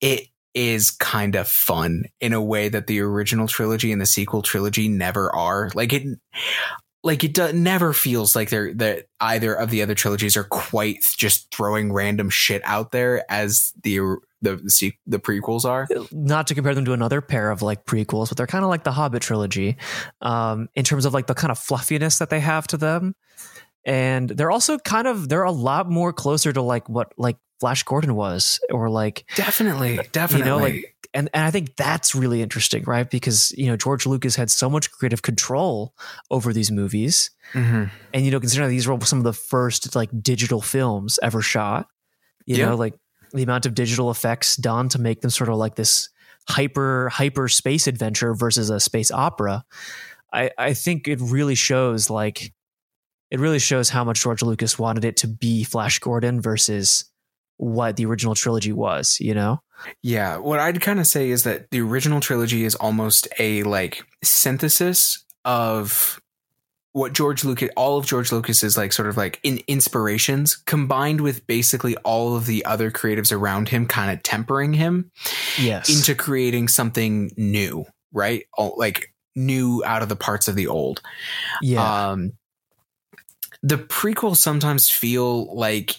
it 0.00 0.29
is 0.54 0.90
kind 0.90 1.36
of 1.36 1.48
fun 1.48 2.04
in 2.20 2.32
a 2.32 2.42
way 2.42 2.68
that 2.68 2.86
the 2.86 3.00
original 3.00 3.46
trilogy 3.46 3.92
and 3.92 4.00
the 4.00 4.06
sequel 4.06 4.42
trilogy 4.42 4.88
never 4.88 5.34
are. 5.34 5.70
Like 5.74 5.92
it 5.92 6.18
like 7.02 7.24
it 7.24 7.32
do, 7.34 7.52
never 7.52 7.92
feels 7.92 8.36
like 8.36 8.50
they're 8.50 8.74
that 8.74 9.06
either 9.20 9.54
of 9.54 9.70
the 9.70 9.82
other 9.82 9.94
trilogies 9.94 10.36
are 10.36 10.44
quite 10.44 10.98
just 11.16 11.52
throwing 11.54 11.92
random 11.92 12.28
shit 12.28 12.62
out 12.64 12.92
there 12.92 13.24
as 13.30 13.72
the 13.82 13.98
the 14.42 14.56
the, 14.56 14.92
the 15.06 15.18
prequels 15.18 15.64
are. 15.64 15.88
Not 16.12 16.46
to 16.48 16.54
compare 16.54 16.74
them 16.74 16.84
to 16.86 16.92
another 16.92 17.20
pair 17.20 17.50
of 17.50 17.62
like 17.62 17.86
prequels, 17.86 18.28
but 18.28 18.36
they're 18.36 18.46
kind 18.46 18.64
of 18.64 18.70
like 18.70 18.84
the 18.84 18.92
Hobbit 18.92 19.22
trilogy, 19.22 19.76
um, 20.20 20.68
in 20.74 20.84
terms 20.84 21.04
of 21.04 21.14
like 21.14 21.26
the 21.26 21.34
kind 21.34 21.50
of 21.50 21.58
fluffiness 21.58 22.18
that 22.18 22.30
they 22.30 22.40
have 22.40 22.66
to 22.68 22.76
them, 22.76 23.14
and 23.84 24.28
they're 24.28 24.50
also 24.50 24.78
kind 24.78 25.06
of 25.06 25.28
they're 25.28 25.42
a 25.42 25.52
lot 25.52 25.88
more 25.88 26.12
closer 26.12 26.52
to 26.52 26.60
like 26.60 26.88
what 26.88 27.12
like 27.16 27.36
Flash 27.60 27.82
Gordon 27.82 28.14
was, 28.14 28.58
or 28.70 28.88
like 28.88 29.24
definitely, 29.36 30.00
definitely, 30.12 30.46
you 30.46 30.52
know, 30.52 30.58
like, 30.58 30.96
and 31.12 31.28
and 31.34 31.44
I 31.44 31.50
think 31.50 31.76
that's 31.76 32.14
really 32.14 32.42
interesting, 32.42 32.84
right? 32.84 33.08
Because 33.08 33.52
you 33.52 33.66
know 33.66 33.76
George 33.76 34.06
Lucas 34.06 34.34
had 34.34 34.50
so 34.50 34.70
much 34.70 34.90
creative 34.90 35.22
control 35.22 35.94
over 36.30 36.52
these 36.52 36.70
movies, 36.70 37.30
mm-hmm. 37.52 37.84
and 38.14 38.24
you 38.24 38.30
know, 38.30 38.40
considering 38.40 38.70
these 38.70 38.88
were 38.88 38.98
some 39.00 39.18
of 39.18 39.24
the 39.24 39.32
first 39.32 39.94
like 39.94 40.10
digital 40.22 40.60
films 40.60 41.18
ever 41.22 41.42
shot, 41.42 41.88
you 42.46 42.56
yeah. 42.56 42.66
know, 42.66 42.76
like 42.76 42.94
the 43.32 43.42
amount 43.42 43.66
of 43.66 43.74
digital 43.74 44.10
effects 44.10 44.56
done 44.56 44.88
to 44.88 45.00
make 45.00 45.20
them 45.20 45.30
sort 45.30 45.50
of 45.50 45.56
like 45.56 45.74
this 45.74 46.08
hyper 46.48 47.08
hyper 47.10 47.48
space 47.48 47.86
adventure 47.86 48.34
versus 48.34 48.70
a 48.70 48.80
space 48.80 49.10
opera. 49.10 49.64
I 50.32 50.50
I 50.56 50.74
think 50.74 51.08
it 51.08 51.20
really 51.20 51.54
shows 51.54 52.08
like 52.08 52.52
it 53.30 53.38
really 53.38 53.58
shows 53.58 53.88
how 53.88 54.04
much 54.04 54.22
George 54.22 54.42
Lucas 54.42 54.78
wanted 54.78 55.04
it 55.04 55.18
to 55.18 55.28
be 55.28 55.62
Flash 55.62 55.98
Gordon 56.00 56.40
versus 56.40 57.09
what 57.60 57.96
the 57.96 58.06
original 58.06 58.34
trilogy 58.34 58.72
was, 58.72 59.18
you 59.20 59.34
know? 59.34 59.60
Yeah, 60.02 60.38
what 60.38 60.58
I'd 60.58 60.80
kind 60.80 60.98
of 60.98 61.06
say 61.06 61.30
is 61.30 61.44
that 61.44 61.70
the 61.70 61.80
original 61.80 62.20
trilogy 62.20 62.64
is 62.64 62.74
almost 62.74 63.28
a 63.38 63.62
like 63.64 64.02
synthesis 64.24 65.24
of 65.44 66.20
what 66.92 67.12
George 67.12 67.44
Lucas, 67.44 67.68
all 67.76 67.98
of 67.98 68.06
George 68.06 68.32
Lucas's 68.32 68.78
like 68.78 68.92
sort 68.92 69.08
of 69.08 69.16
like 69.16 69.40
in 69.42 69.60
inspirations 69.66 70.56
combined 70.56 71.20
with 71.20 71.46
basically 71.46 71.96
all 71.98 72.34
of 72.34 72.46
the 72.46 72.64
other 72.64 72.90
creatives 72.90 73.30
around 73.30 73.68
him 73.68 73.86
kind 73.86 74.10
of 74.10 74.22
tempering 74.22 74.72
him 74.72 75.10
yes. 75.58 75.88
into 75.88 76.14
creating 76.14 76.66
something 76.66 77.30
new, 77.36 77.84
right? 78.12 78.46
All, 78.54 78.74
like 78.76 79.14
new 79.36 79.82
out 79.84 80.02
of 80.02 80.08
the 80.08 80.16
parts 80.16 80.48
of 80.48 80.56
the 80.56 80.66
old. 80.66 81.02
Yeah. 81.60 82.10
Um, 82.10 82.32
the 83.62 83.76
prequels 83.76 84.38
sometimes 84.38 84.88
feel 84.88 85.54
like 85.54 85.96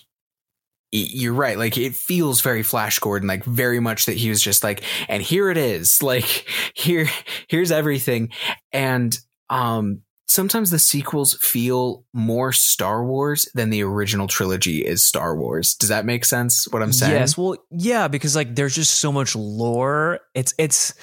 you're 0.91 1.34
right. 1.34 1.58
Like 1.58 1.77
it 1.77 1.95
feels 1.95 2.41
very 2.41 2.63
Flash 2.63 2.99
Gordon, 2.99 3.27
like 3.27 3.45
very 3.45 3.80
much 3.80 4.06
that 4.06 4.17
he 4.17 4.30
was 4.30 4.41
just 4.41 4.63
like, 4.63 4.84
and 5.08 5.23
here 5.23 5.49
it 5.49 5.58
is. 5.58 6.04
Like 6.04 6.45
here, 6.73 7.08
here's 7.47 7.71
everything. 7.71 8.30
And, 8.71 9.17
um, 9.49 10.01
sometimes 10.32 10.70
the 10.70 10.80
sequels 10.80 11.36
feel 11.36 12.06
more 12.13 12.54
Star 12.54 13.04
Wars 13.04 13.50
than 13.54 13.70
the 13.70 13.84
original 13.84 14.28
trilogy 14.28 14.80
is 14.80 15.06
Star 15.06 15.36
Wars. 15.36 15.76
Does 15.76 15.89
that 15.89 16.06
make 16.06 16.24
sense? 16.24 16.67
What 16.70 16.82
I'm 16.82 16.94
saying? 16.94 17.13
Yes, 17.13 17.38
well, 17.38 17.58
yeah, 17.70 18.08
because 18.08 18.36
like 18.36 18.56
there's 18.56 18.74
just 18.74 18.96
so 18.96 19.12
much 19.12 19.36
lore. 19.36 20.22
It's 20.34 20.54
it's 20.58 20.94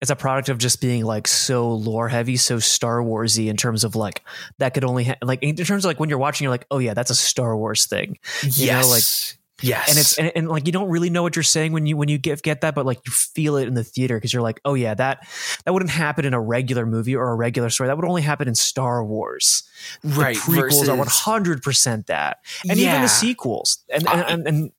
it's 0.00 0.10
a 0.10 0.16
product 0.16 0.48
of 0.48 0.58
just 0.58 0.80
being 0.80 1.04
like 1.04 1.28
so 1.28 1.72
lore 1.72 2.08
heavy, 2.08 2.36
so 2.36 2.58
Star 2.58 2.98
Warsy 2.98 3.46
in 3.48 3.56
terms 3.56 3.84
of 3.84 3.94
like 3.94 4.22
that 4.58 4.74
could 4.74 4.84
only 4.84 5.04
ha- 5.04 5.16
like 5.22 5.42
in 5.42 5.54
terms 5.56 5.84
of 5.84 5.88
like 5.88 6.00
when 6.00 6.08
you're 6.08 6.18
watching, 6.18 6.44
you're 6.44 6.50
like, 6.52 6.66
oh 6.70 6.78
yeah, 6.78 6.94
that's 6.94 7.10
a 7.10 7.14
Star 7.14 7.56
Wars 7.56 7.86
thing. 7.86 8.18
You 8.42 8.66
yes. 8.66 8.84
know, 8.84 8.90
like 8.90 9.38
yes. 9.62 9.88
and 9.88 9.98
it's 9.98 10.18
and, 10.18 10.32
and 10.34 10.48
like 10.48 10.66
you 10.66 10.72
don't 10.72 10.88
really 10.88 11.10
know 11.10 11.22
what 11.22 11.36
you're 11.36 11.42
saying 11.42 11.72
when 11.72 11.86
you 11.86 11.96
when 11.96 12.08
you 12.08 12.18
get 12.18 12.42
get 12.42 12.60
that, 12.62 12.74
but 12.74 12.86
like 12.86 13.00
you 13.06 13.12
feel 13.12 13.56
it 13.56 13.68
in 13.68 13.74
the 13.74 13.84
theater 13.84 14.16
because 14.16 14.32
you're 14.32 14.42
like, 14.42 14.60
oh 14.64 14.74
yeah, 14.74 14.94
that 14.94 15.26
that 15.64 15.72
wouldn't 15.72 15.90
happen 15.90 16.24
in 16.24 16.34
a 16.34 16.40
regular 16.40 16.86
movie 16.86 17.16
or 17.16 17.30
a 17.30 17.34
regular 17.34 17.70
story. 17.70 17.88
That 17.88 17.96
would 17.96 18.06
only 18.06 18.22
happen 18.22 18.48
in 18.48 18.54
Star 18.54 19.04
Wars. 19.04 19.62
right. 20.04 20.36
The 20.36 20.40
prequels 20.40 20.88
are 20.88 20.96
100 20.96 21.62
percent 21.62 22.06
that, 22.08 22.38
and 22.68 22.78
even 22.78 23.02
the 23.02 23.08
sequels, 23.08 23.84
and 23.88 24.06
and 24.08 24.20
and, 24.22 24.46
and, 24.46 24.72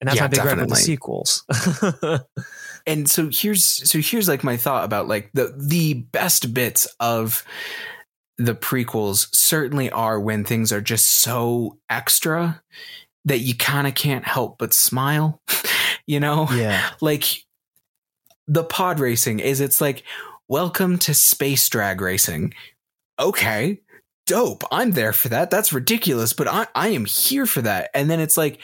and 0.00 0.08
that's 0.08 0.16
yeah, 0.16 0.22
my 0.22 0.28
big 0.28 0.40
gripe 0.40 0.58
with 0.58 0.68
the 0.68 0.76
sequels. 0.76 1.44
and 2.86 3.08
so 3.08 3.28
here's 3.30 3.64
so 3.64 3.98
here's 4.00 4.28
like 4.28 4.44
my 4.44 4.56
thought 4.56 4.84
about 4.84 5.08
like 5.08 5.30
the 5.32 5.54
the 5.56 5.94
best 5.94 6.54
bits 6.54 6.86
of 6.98 7.44
the 8.38 8.54
prequels 8.54 9.28
certainly 9.34 9.90
are 9.90 10.18
when 10.18 10.44
things 10.44 10.72
are 10.72 10.80
just 10.80 11.20
so 11.20 11.78
extra 11.90 12.62
that 13.24 13.40
you 13.40 13.54
kind 13.54 13.86
of 13.86 13.94
can't 13.94 14.26
help 14.26 14.58
but 14.58 14.72
smile 14.72 15.40
you 16.06 16.20
know? 16.20 16.48
Yeah, 16.52 16.90
like 17.00 17.24
the 18.48 18.64
pod 18.64 19.00
racing 19.00 19.40
is 19.40 19.60
it's 19.60 19.80
like 19.80 20.02
welcome 20.48 20.98
to 20.98 21.14
space 21.14 21.68
drag 21.68 22.00
racing. 22.00 22.54
Okay 23.18 23.80
dope 24.30 24.62
i'm 24.70 24.92
there 24.92 25.12
for 25.12 25.28
that 25.28 25.50
that's 25.50 25.72
ridiculous 25.72 26.32
but 26.32 26.46
i, 26.46 26.64
I 26.72 26.88
am 26.88 27.04
here 27.04 27.46
for 27.46 27.62
that. 27.62 27.90
And 27.94 28.08
then 28.08 28.20
it's 28.20 28.36
like 28.36 28.60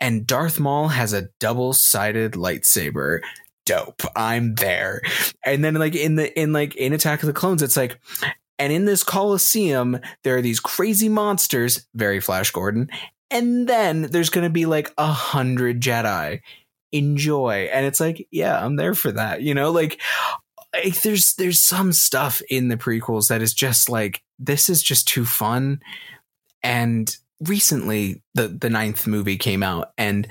and 0.00 0.26
darth 0.26 0.58
maul 0.58 0.88
has 0.88 1.12
a 1.12 1.28
double-sided 1.40 2.32
lightsaber. 2.32 3.20
Dope 3.66 4.00
i'm 4.16 4.54
there. 4.54 5.02
And 5.44 5.62
then 5.62 5.74
like 5.74 5.94
in 5.94 6.14
the 6.14 6.40
in 6.40 6.54
like 6.54 6.74
in 6.76 6.94
attack 6.94 7.22
of 7.22 7.26
the 7.26 7.34
clones 7.34 7.60
it's 7.60 7.76
like 7.76 8.00
and 8.58 8.72
in 8.72 8.86
this 8.86 9.02
coliseum 9.02 10.00
there 10.22 10.38
are 10.38 10.42
these 10.42 10.60
crazy 10.60 11.10
monsters 11.10 11.86
very 11.94 12.20
flash 12.20 12.50
gordon 12.50 12.88
and 13.34 13.68
then 13.68 14.02
there's 14.02 14.30
gonna 14.30 14.48
be 14.48 14.64
like 14.64 14.94
a 14.96 15.08
hundred 15.08 15.80
jedi. 15.80 16.40
Enjoy. 16.92 17.68
And 17.72 17.84
it's 17.84 18.00
like 18.00 18.26
yeah 18.30 18.64
i'm 18.64 18.76
there 18.76 18.94
for 18.94 19.12
that 19.12 19.42
you 19.42 19.52
know? 19.52 19.70
Like 19.72 20.00
like 20.72 21.02
there's 21.02 21.34
there's 21.34 21.62
some 21.62 21.92
stuff 21.92 22.40
in 22.48 22.68
the 22.68 22.76
prequels 22.76 23.28
that 23.28 23.42
is 23.42 23.52
just 23.52 23.88
like 23.88 24.22
this 24.38 24.68
is 24.68 24.82
just 24.82 25.06
too 25.08 25.26
fun. 25.26 25.80
And 26.62 27.14
recently 27.40 28.22
the 28.34 28.48
the 28.48 28.70
ninth 28.70 29.06
movie 29.06 29.36
came 29.36 29.62
out 29.62 29.92
and 29.98 30.26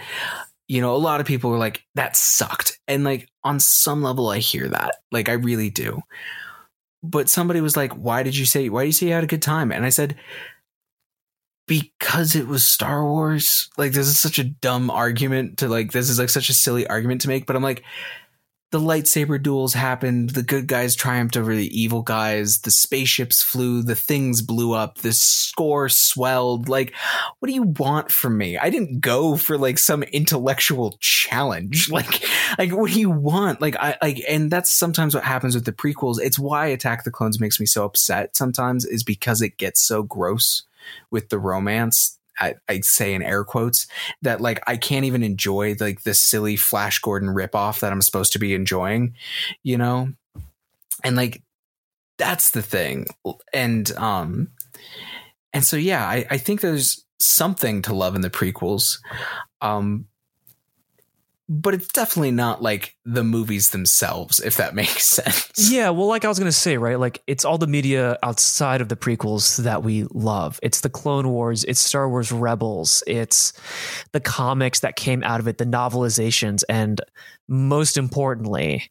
you 0.67 0.81
know 0.81 0.95
a 0.95 0.97
lot 0.97 1.19
of 1.19 1.27
people 1.27 1.49
were 1.49 1.57
like 1.57 1.83
that 1.95 2.15
sucked. 2.15 2.79
And 2.87 3.03
like 3.03 3.27
on 3.43 3.59
some 3.59 4.01
level 4.01 4.29
i 4.29 4.39
hear 4.39 4.69
that. 4.69 4.95
Like 5.11 5.27
i 5.27 5.33
really 5.33 5.69
do. 5.69 6.01
But 7.05 7.29
somebody 7.29 7.59
was 7.59 7.75
like 7.75 7.91
why 7.91 8.23
did 8.23 8.37
you 8.37 8.45
say 8.45 8.69
why 8.69 8.83
do 8.83 8.87
you 8.87 8.93
say 8.93 9.07
you 9.07 9.13
had 9.13 9.25
a 9.25 9.27
good 9.27 9.41
time? 9.41 9.73
And 9.73 9.85
i 9.85 9.89
said 9.89 10.15
because 11.67 12.35
it 12.35 12.47
was 12.47 12.65
Star 12.65 13.05
Wars. 13.05 13.69
Like 13.77 13.93
this 13.93 14.07
is 14.07 14.19
such 14.19 14.39
a 14.39 14.43
dumb 14.43 14.89
argument 14.89 15.59
to 15.59 15.67
like 15.67 15.91
this 15.91 16.09
is 16.09 16.19
like 16.19 16.29
such 16.29 16.49
a 16.49 16.53
silly 16.53 16.87
argument 16.87 17.21
to 17.21 17.27
make, 17.27 17.45
but 17.45 17.55
I'm 17.55 17.63
like 17.63 17.83
the 18.71 18.79
lightsaber 18.79 19.41
duels 19.41 19.75
happened, 19.75 20.31
the 20.31 20.41
good 20.41 20.65
guys 20.65 20.95
triumphed 20.95 21.37
over 21.37 21.55
the 21.55 21.79
evil 21.79 22.01
guys, 22.01 22.61
the 22.61 22.71
spaceships 22.71 23.43
flew, 23.43 23.83
the 23.83 23.93
things 23.93 24.41
blew 24.41 24.73
up, 24.73 24.97
the 24.97 25.13
score 25.13 25.87
swelled. 25.89 26.67
Like 26.67 26.91
what 27.37 27.47
do 27.47 27.53
you 27.53 27.63
want 27.63 28.11
from 28.11 28.35
me? 28.35 28.57
I 28.57 28.71
didn't 28.71 28.99
go 28.99 29.37
for 29.37 29.59
like 29.59 29.77
some 29.77 30.01
intellectual 30.03 30.97
challenge. 30.99 31.89
Like 31.93 32.23
like 32.57 32.71
what 32.71 32.91
do 32.91 32.99
you 32.99 33.11
want? 33.11 33.61
Like 33.61 33.75
I 33.75 33.95
like 34.01 34.23
and 34.27 34.49
that's 34.49 34.71
sometimes 34.71 35.13
what 35.13 35.23
happens 35.23 35.53
with 35.53 35.65
the 35.65 35.71
prequels. 35.71 36.19
It's 36.19 36.39
why 36.39 36.65
Attack 36.65 37.03
the 37.03 37.11
Clones 37.11 37.39
makes 37.39 37.59
me 37.59 37.67
so 37.67 37.85
upset 37.85 38.35
sometimes 38.35 38.83
is 38.83 39.03
because 39.03 39.43
it 39.43 39.57
gets 39.57 39.79
so 39.79 40.01
gross 40.01 40.63
with 41.11 41.29
the 41.29 41.39
romance 41.39 42.17
I, 42.39 42.55
I 42.67 42.81
say 42.81 43.13
in 43.13 43.21
air 43.21 43.43
quotes 43.43 43.87
that 44.21 44.41
like 44.41 44.61
I 44.67 44.77
can't 44.77 45.05
even 45.05 45.23
enjoy 45.23 45.75
like 45.79 46.03
the 46.03 46.13
silly 46.13 46.55
Flash 46.55 46.99
Gordon 46.99 47.29
ripoff 47.29 47.79
that 47.79 47.91
I'm 47.91 48.01
supposed 48.01 48.33
to 48.33 48.39
be 48.39 48.53
enjoying, 48.53 49.13
you 49.63 49.77
know? 49.77 50.09
And 51.03 51.15
like 51.15 51.41
that's 52.17 52.51
the 52.51 52.61
thing. 52.61 53.07
And 53.53 53.91
um 53.97 54.49
and 55.53 55.63
so 55.63 55.77
yeah, 55.77 56.07
I, 56.07 56.25
I 56.31 56.37
think 56.37 56.61
there's 56.61 57.05
something 57.19 57.81
to 57.83 57.93
love 57.93 58.15
in 58.15 58.21
the 58.21 58.29
prequels. 58.29 58.99
Um 59.61 60.07
but 61.49 61.73
it's 61.73 61.87
definitely 61.89 62.31
not 62.31 62.61
like 62.61 62.95
the 63.05 63.23
movies 63.23 63.71
themselves, 63.71 64.39
if 64.39 64.57
that 64.57 64.75
makes 64.75 65.05
sense. 65.05 65.71
yeah. 65.71 65.89
Well, 65.89 66.07
like 66.07 66.25
I 66.25 66.29
was 66.29 66.39
gonna 66.39 66.51
say, 66.51 66.77
right? 66.77 66.99
Like 66.99 67.21
it's 67.27 67.45
all 67.45 67.57
the 67.57 67.67
media 67.67 68.17
outside 68.23 68.81
of 68.81 68.89
the 68.89 68.95
prequels 68.95 69.57
that 69.63 69.83
we 69.83 70.05
love. 70.11 70.59
It's 70.63 70.81
the 70.81 70.89
Clone 70.89 71.29
Wars. 71.29 71.63
It's 71.65 71.81
Star 71.81 72.09
Wars 72.09 72.31
Rebels. 72.31 73.03
It's 73.07 73.53
the 74.11 74.19
comics 74.21 74.79
that 74.81 74.95
came 74.95 75.23
out 75.23 75.39
of 75.39 75.47
it, 75.47 75.57
the 75.57 75.65
novelizations, 75.65 76.63
and 76.69 77.01
most 77.47 77.97
importantly, 77.97 78.89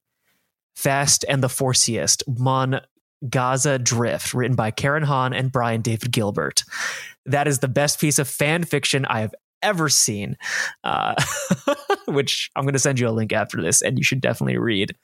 Fast 0.76 1.24
and 1.28 1.42
the 1.42 1.48
Forciest, 1.48 2.22
Mon 2.26 2.80
Gaza 3.28 3.78
Drift, 3.78 4.34
written 4.34 4.56
by 4.56 4.70
Karen 4.70 5.04
Han 5.04 5.32
and 5.32 5.52
Brian 5.52 5.80
David 5.80 6.10
Gilbert. 6.10 6.64
That 7.26 7.46
is 7.46 7.60
the 7.60 7.68
best 7.68 8.00
piece 8.00 8.18
of 8.18 8.26
fan 8.28 8.64
fiction 8.64 9.04
I 9.04 9.20
have 9.20 9.34
ever 9.62 9.88
seen, 9.88 10.36
uh, 10.84 11.14
which 12.06 12.50
I'm 12.56 12.64
going 12.64 12.74
to 12.74 12.78
send 12.78 13.00
you 13.00 13.08
a 13.08 13.10
link 13.10 13.32
after 13.32 13.60
this, 13.62 13.82
and 13.82 13.98
you 13.98 14.04
should 14.04 14.20
definitely 14.20 14.58
read. 14.58 14.94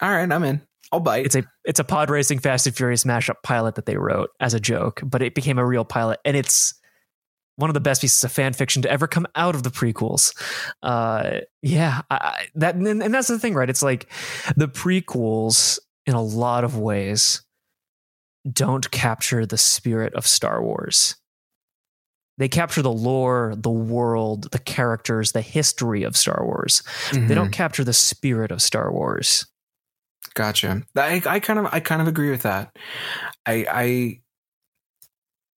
All 0.00 0.10
right, 0.10 0.30
I'm 0.30 0.44
in. 0.44 0.62
I'll 0.92 1.00
bite. 1.00 1.26
It's 1.26 1.34
a 1.34 1.44
it's 1.64 1.80
a 1.80 1.84
pod 1.84 2.10
racing 2.10 2.38
Fast 2.38 2.66
and 2.66 2.76
Furious 2.76 3.04
mashup 3.04 3.42
pilot 3.42 3.74
that 3.74 3.86
they 3.86 3.96
wrote 3.96 4.30
as 4.40 4.54
a 4.54 4.60
joke, 4.60 5.00
but 5.04 5.22
it 5.22 5.34
became 5.34 5.58
a 5.58 5.66
real 5.66 5.84
pilot, 5.84 6.20
and 6.24 6.36
it's 6.36 6.74
one 7.56 7.70
of 7.70 7.74
the 7.74 7.80
best 7.80 8.00
pieces 8.00 8.22
of 8.24 8.32
fan 8.32 8.52
fiction 8.52 8.82
to 8.82 8.90
ever 8.90 9.06
come 9.06 9.26
out 9.34 9.54
of 9.54 9.62
the 9.62 9.70
prequels. 9.70 10.34
Uh, 10.82 11.40
yeah, 11.62 12.02
I, 12.10 12.46
that 12.56 12.74
and, 12.74 13.02
and 13.02 13.14
that's 13.14 13.28
the 13.28 13.38
thing, 13.38 13.54
right? 13.54 13.70
It's 13.70 13.82
like 13.82 14.10
the 14.56 14.68
prequels, 14.68 15.78
in 16.06 16.14
a 16.14 16.22
lot 16.22 16.64
of 16.64 16.78
ways, 16.78 17.42
don't 18.50 18.90
capture 18.90 19.46
the 19.46 19.58
spirit 19.58 20.14
of 20.14 20.26
Star 20.26 20.62
Wars. 20.62 21.16
They 22.38 22.48
capture 22.48 22.82
the 22.82 22.92
lore, 22.92 23.54
the 23.56 23.70
world, 23.70 24.50
the 24.50 24.58
characters, 24.58 25.32
the 25.32 25.40
history 25.40 26.02
of 26.02 26.16
Star 26.16 26.44
Wars. 26.44 26.82
They 27.12 27.18
Mhm. 27.18 27.34
don't 27.34 27.52
capture 27.52 27.84
the 27.84 27.92
spirit 27.92 28.50
of 28.50 28.60
Star 28.60 28.90
Wars. 28.92 29.46
Gotcha. 30.34 30.82
I, 30.96 31.22
I 31.26 31.38
kind 31.40 31.58
of 31.60 31.66
I 31.66 31.78
kind 31.80 32.02
of 32.02 32.08
agree 32.08 32.30
with 32.30 32.42
that. 32.42 32.76
I 33.46 33.66
I 33.70 34.20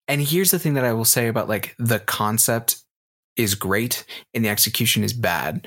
and 0.09 0.21
here's 0.21 0.51
the 0.51 0.59
thing 0.59 0.75
that 0.75 0.85
I 0.85 0.93
will 0.93 1.05
say 1.05 1.29
about 1.29 1.49
like 1.49 1.75
the 1.79 2.01
concept 2.01 2.77
is 3.37 3.55
great 3.55 4.05
and 4.33 4.45
the 4.45 4.49
execution 4.49 5.03
is 5.03 5.13
bad. 5.13 5.67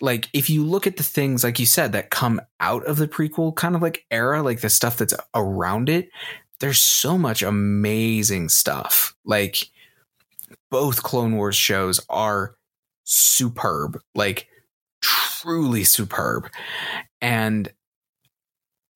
Like 0.00 0.28
if 0.32 0.50
you 0.50 0.64
look 0.64 0.86
at 0.86 0.96
the 0.96 1.02
things 1.02 1.44
like 1.44 1.58
you 1.58 1.66
said 1.66 1.92
that 1.92 2.10
come 2.10 2.40
out 2.60 2.84
of 2.86 2.96
the 2.96 3.06
prequel 3.08 3.54
kind 3.54 3.74
of 3.76 3.82
like 3.82 4.04
era, 4.10 4.42
like 4.42 4.60
the 4.60 4.70
stuff 4.70 4.96
that's 4.96 5.14
around 5.34 5.88
it, 5.88 6.10
there's 6.60 6.78
so 6.80 7.16
much 7.18 7.42
amazing 7.42 8.48
stuff. 8.48 9.14
Like 9.24 9.68
both 10.70 11.02
Clone 11.02 11.36
Wars 11.36 11.56
shows 11.56 12.00
are 12.08 12.56
superb, 13.04 14.00
like 14.14 14.48
truly 15.00 15.84
superb. 15.84 16.48
And 17.20 17.72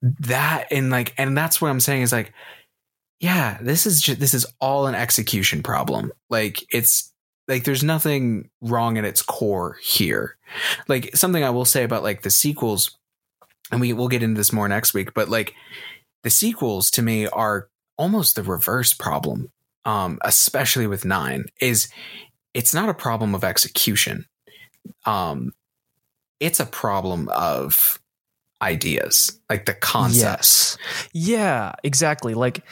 that 0.02 0.66
and 0.70 0.90
like 0.90 1.14
and 1.16 1.36
that's 1.36 1.60
what 1.60 1.70
I'm 1.70 1.80
saying 1.80 2.02
is 2.02 2.12
like 2.12 2.32
yeah, 3.20 3.58
this 3.60 3.86
is 3.86 4.02
just 4.02 4.18
this 4.18 4.34
is 4.34 4.44
all 4.60 4.88
an 4.88 4.96
execution 4.96 5.62
problem. 5.62 6.12
Like 6.28 6.64
it's 6.72 7.12
like 7.46 7.62
there's 7.62 7.84
nothing 7.84 8.50
wrong 8.60 8.98
at 8.98 9.04
its 9.04 9.22
core 9.22 9.76
here. 9.80 10.36
Like 10.88 11.16
something 11.16 11.44
I 11.44 11.50
will 11.50 11.64
say 11.64 11.84
about 11.84 12.02
like 12.02 12.22
the 12.22 12.30
sequels 12.30 12.98
and 13.70 13.80
we 13.80 13.92
we'll 13.92 14.08
get 14.08 14.24
into 14.24 14.38
this 14.38 14.52
more 14.52 14.68
next 14.68 14.92
week, 14.92 15.14
but 15.14 15.28
like 15.28 15.54
the 16.24 16.30
sequels 16.30 16.90
to 16.92 17.02
me 17.02 17.28
are 17.28 17.68
almost 17.96 18.34
the 18.34 18.42
reverse 18.42 18.92
problem. 18.92 19.52
Um 19.84 20.18
especially 20.22 20.86
with 20.86 21.04
9 21.04 21.46
is 21.60 21.88
it's 22.54 22.74
not 22.74 22.88
a 22.88 22.94
problem 22.94 23.34
of 23.34 23.44
execution. 23.44 24.26
Um 25.06 25.52
it's 26.40 26.60
a 26.60 26.66
problem 26.66 27.28
of 27.28 28.00
ideas, 28.60 29.40
like 29.48 29.66
the 29.66 29.74
concepts. 29.74 30.76
Yes. 31.12 31.28
Yeah, 31.28 31.72
exactly. 31.84 32.34
Like 32.34 32.64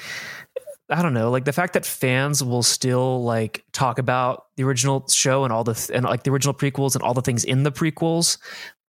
I 0.88 1.03
don't 1.03 1.14
know, 1.14 1.31
like 1.31 1.44
the 1.44 1.53
fact 1.53 1.75
that 1.75 1.87
fans 1.87 2.42
will 2.42 2.64
still 2.64 3.23
like 3.23 3.64
talk 3.73 3.99
about 3.99 4.46
the 4.57 4.64
original 4.64 5.07
show 5.09 5.44
and 5.44 5.53
all 5.53 5.62
the 5.62 5.75
th- 5.75 5.90
and 5.96 6.05
like 6.05 6.25
the 6.25 6.33
original 6.33 6.53
prequels 6.53 6.94
and 6.96 7.03
all 7.05 7.14
the 7.14 7.23
things 7.23 7.44
in 7.44 7.62
the 7.62 7.70
prequels 7.70 8.38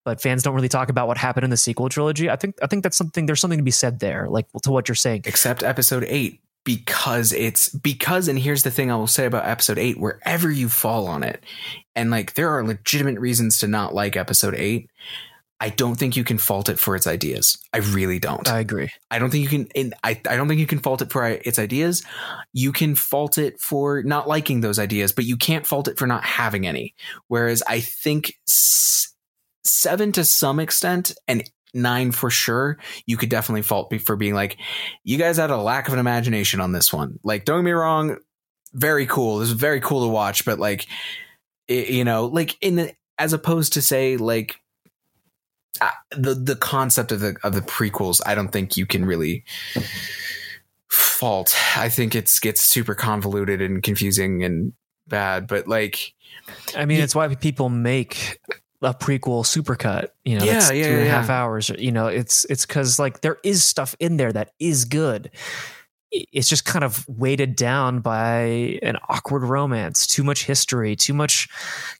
but 0.04 0.22
fans 0.22 0.44
don't 0.44 0.56
really 0.56 0.70
talk 0.70 0.90
about 0.90 1.08
what 1.08 1.18
happened 1.18 1.44
in 1.44 1.50
the 1.50 1.58
sequel 1.58 1.90
trilogy. 1.90 2.30
I 2.30 2.36
think 2.36 2.56
I 2.62 2.68
think 2.68 2.84
that's 2.84 2.98
something 2.98 3.26
there's 3.26 3.40
something 3.40 3.60
to 3.60 3.64
be 3.64 3.72
said 3.72 4.00
there, 4.00 4.28
like 4.30 4.48
to 4.64 4.72
what 4.72 4.88
you're 4.88 4.96
saying. 4.96 5.24
Except 5.26 5.64
episode 5.64 6.06
eight, 6.08 6.42
because 6.63 7.34
it's 7.34 7.69
because 7.69 8.28
and 8.28 8.38
here's 8.38 8.63
the 8.63 8.71
thing 8.71 8.91
I 8.91 8.95
will 8.95 9.08
say 9.08 9.26
about 9.26 9.45
episode 9.47 9.80
eight, 9.80 10.00
wherever 10.00 10.50
you 10.52 10.69
fall 10.69 11.08
on 11.08 11.24
it, 11.24 11.43
and 11.95 12.12
like 12.12 12.34
there 12.34 12.50
are 12.50 12.65
legitimate 12.65 13.19
reasons 13.19 13.60
to 13.60 13.67
not 13.67 13.93
like 13.93 14.15
episode 14.15 14.56
eight. 14.56 14.89
I 15.60 15.69
don't 15.69 15.93
think 15.95 16.17
you 16.17 16.24
can 16.24 16.39
fault 16.39 16.69
it 16.69 16.80
for 16.80 16.95
its 16.95 17.06
ideas. 17.06 17.60
I 17.71 17.78
really 17.78 18.17
don't. 18.17 18.50
I 18.50 18.60
agree. 18.60 18.89
I 19.12 19.19
don't 19.19 19.30
think 19.30 19.43
you 19.43 19.65
can. 19.65 19.93
I, 20.04 20.19
I 20.28 20.36
don't 20.36 20.47
think 20.47 20.60
you 20.60 20.65
can 20.65 20.80
fault 20.80 21.04
it 21.04 21.12
for 21.12 21.28
its 21.28 21.60
ideas. 21.60 22.04
You 22.52 22.71
can 22.71 22.95
fault 22.95 23.38
it 23.38 23.60
for 23.60 24.02
not 24.02 24.28
liking 24.28 24.62
those 24.62 24.80
ideas, 24.80 25.12
but 25.12 25.26
you 25.26 25.38
can't 25.38 25.67
fault 25.67 25.88
it 25.88 26.00
for 26.00 26.08
not 26.08 26.24
having 26.24 26.65
any. 26.65 26.95
Whereas 27.28 27.62
I 27.67 27.80
think 27.80 28.34
s- 28.47 29.13
seven 29.63 30.12
to 30.13 30.26
some 30.26 30.60
extent 30.60 31.13
and 31.28 31.43
nine 31.74 32.12
for 32.12 32.30
sure, 32.30 32.78
you 33.06 33.18
could 33.18 33.30
definitely 33.30 33.62
fault 33.62 33.92
me 33.92 33.98
for 33.98 34.16
being 34.16 34.34
like, 34.34 34.58
you 35.04 35.18
guys 35.18 35.38
had 35.38 35.50
a 35.50 35.58
lack 35.58 35.88
of 35.88 35.94
an 35.94 36.00
imagination 36.00 36.60
on 36.60 36.72
this 36.72 36.92
one. 36.92 37.20
Like, 37.24 37.46
don't 37.46 37.60
get 37.60 37.66
me 37.66 37.72
wrong, 37.72 38.18
very 38.74 39.06
cool. 39.06 39.40
This 39.40 39.50
is 39.50 39.56
very 39.56 39.82
cool 39.82 40.06
to 40.06 40.12
watch, 40.12 40.46
but 40.46 40.60
like, 40.60 40.88
it, 41.68 41.90
you 41.90 42.04
know, 42.04 42.26
like 42.26 42.58
in 42.62 42.76
the 42.76 42.94
as 43.18 43.34
opposed 43.34 43.74
to 43.74 43.82
say 43.82 44.18
like 44.18 44.56
uh, 45.80 45.92
the 46.12 46.34
the 46.34 46.56
concept 46.56 47.12
of 47.12 47.20
the 47.20 47.38
of 47.44 47.54
the 47.54 47.62
prequels, 47.62 48.22
I 48.26 48.36
don't 48.36 48.50
think 48.50 48.78
you 48.78 48.86
can 48.86 49.06
really 49.06 49.44
fault. 50.90 51.56
I 51.78 51.90
think 51.90 52.16
it's 52.16 52.40
gets 52.40 52.62
super 52.62 52.96
convoluted 52.96 53.62
and 53.62 53.82
confusing 53.82 54.44
and 54.44 54.74
bad, 55.08 55.48
but 55.48 55.68
like 55.68 56.14
I 56.76 56.86
mean, 56.86 57.00
it's 57.00 57.16
why 57.16 57.34
people 57.36 57.70
make 57.70 58.40
a 58.82 58.94
prequel 58.94 59.44
supercut. 59.46 60.10
You 60.26 60.39
know, 60.39 60.46
Yeah, 60.46 60.54
that's 60.54 60.72
yeah, 60.72 60.88
two 60.88 60.91
and 60.94 61.02
a 61.02 61.06
yeah, 61.06 61.12
half 61.12 61.30
hours. 61.30 61.70
You 61.70 61.91
know, 61.91 62.08
it's 62.08 62.46
it's 62.46 62.65
because 62.65 63.00
like 63.00 63.22
there 63.22 63.38
is 63.44 63.63
stuff 63.63 63.96
in 64.00 64.17
there 64.17 64.32
that 64.32 64.52
is 64.60 64.86
good. 64.86 65.32
It's 66.12 66.50
just 66.50 66.65
kind 66.65 66.84
of 66.84 67.08
weighted 67.08 67.56
down 67.56 68.02
by 68.02 68.80
an 68.84 68.98
awkward 69.08 69.44
romance, 69.44 70.06
too 70.06 70.26
much 70.26 70.44
history, 70.44 70.94
too 70.98 71.13
much 71.13 71.48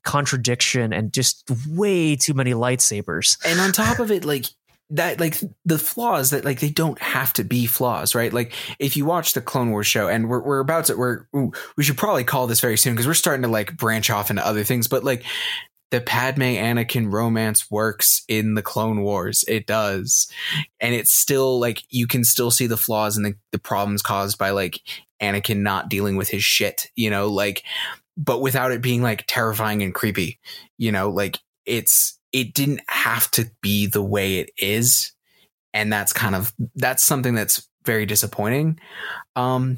contradiction, 0.04 0.91
and 0.91 1.13
just 1.13 1.50
way 1.67 2.15
too 2.17 2.34
many 2.34 2.52
lightsabers. 2.54 3.38
and 3.46 3.60
on 3.60 3.72
top 3.72 4.00
of 4.00 4.12
it 4.12 4.26
like 4.26 4.46
that 4.89 5.22
like 5.22 5.38
the 5.63 5.78
flaws 5.78 6.32
that 6.32 6.44
like 6.44 6.60
they 6.60 6.70
don't 6.70 7.00
have 7.00 7.32
to 7.32 7.46
be 7.46 7.65
flaws 7.65 8.13
right 8.13 8.34
like 8.34 8.52
if 8.78 8.98
you 8.98 9.06
watch 9.06 9.32
the 9.34 9.39
clone 9.39 9.72
wars 9.72 9.88
show 9.88 10.10
and 10.10 10.28
we're, 10.28 10.41
we're 10.41 10.60
about 10.60 10.84
to 10.84 10.98
we're 10.98 11.26
ooh, 11.34 11.50
we 11.78 11.84
should 11.86 11.96
probably 11.96 12.26
call 12.26 12.46
this 12.46 12.60
very 12.60 12.78
soon 12.78 12.91
because 12.94 13.08
we're 13.08 13.13
starting 13.13 13.41
to 13.44 13.48
like 13.48 13.78
branch 13.78 14.10
off 14.10 14.30
into 14.30 14.46
other 14.46 14.65
things 14.65 14.89
but 14.89 15.06
like 15.06 15.24
the 15.91 16.01
Padme 16.01 16.41
Anakin 16.41 17.12
romance 17.12 17.69
works 17.69 18.23
in 18.27 18.56
the 18.56 18.62
Clone 18.62 19.01
Wars. 19.01 19.43
It 19.47 19.67
does. 19.67 20.32
And 20.80 20.95
it's 20.95 21.12
still 21.12 21.60
like 21.60 21.84
you 21.89 22.08
can 22.08 22.23
still 22.23 22.49
see 22.49 22.65
the 22.65 22.77
flaws 22.77 23.17
and 23.17 23.25
the, 23.25 23.36
the 23.51 23.60
problems 23.60 24.01
caused 24.01 24.38
by 24.38 24.51
like 24.51 24.80
Anakin 25.21 25.58
not 25.58 25.89
dealing 25.89 26.15
with 26.15 26.30
his 26.30 26.43
shit, 26.43 26.88
you 26.95 27.10
know, 27.10 27.27
like 27.27 27.63
but 28.17 28.41
without 28.41 28.71
it 28.71 28.82
being 28.82 29.01
like 29.01 29.25
terrifying 29.27 29.84
and 29.84 29.93
creepy, 29.93 30.39
you 30.77 30.91
know, 30.91 31.10
like 31.10 31.39
it's 31.65 32.17
it 32.32 32.54
didn't 32.54 32.82
have 32.88 33.30
to 33.32 33.49
be 33.62 33.86
the 33.86 34.01
way 34.01 34.39
it 34.39 34.49
is. 34.58 35.12
And 35.73 35.91
that's 35.91 36.13
kind 36.13 36.36
of 36.36 36.54
that's 36.75 37.04
something 37.04 37.36
that's 37.36 37.67
very 37.86 38.06
disappointing. 38.06 38.80
Um 39.36 39.77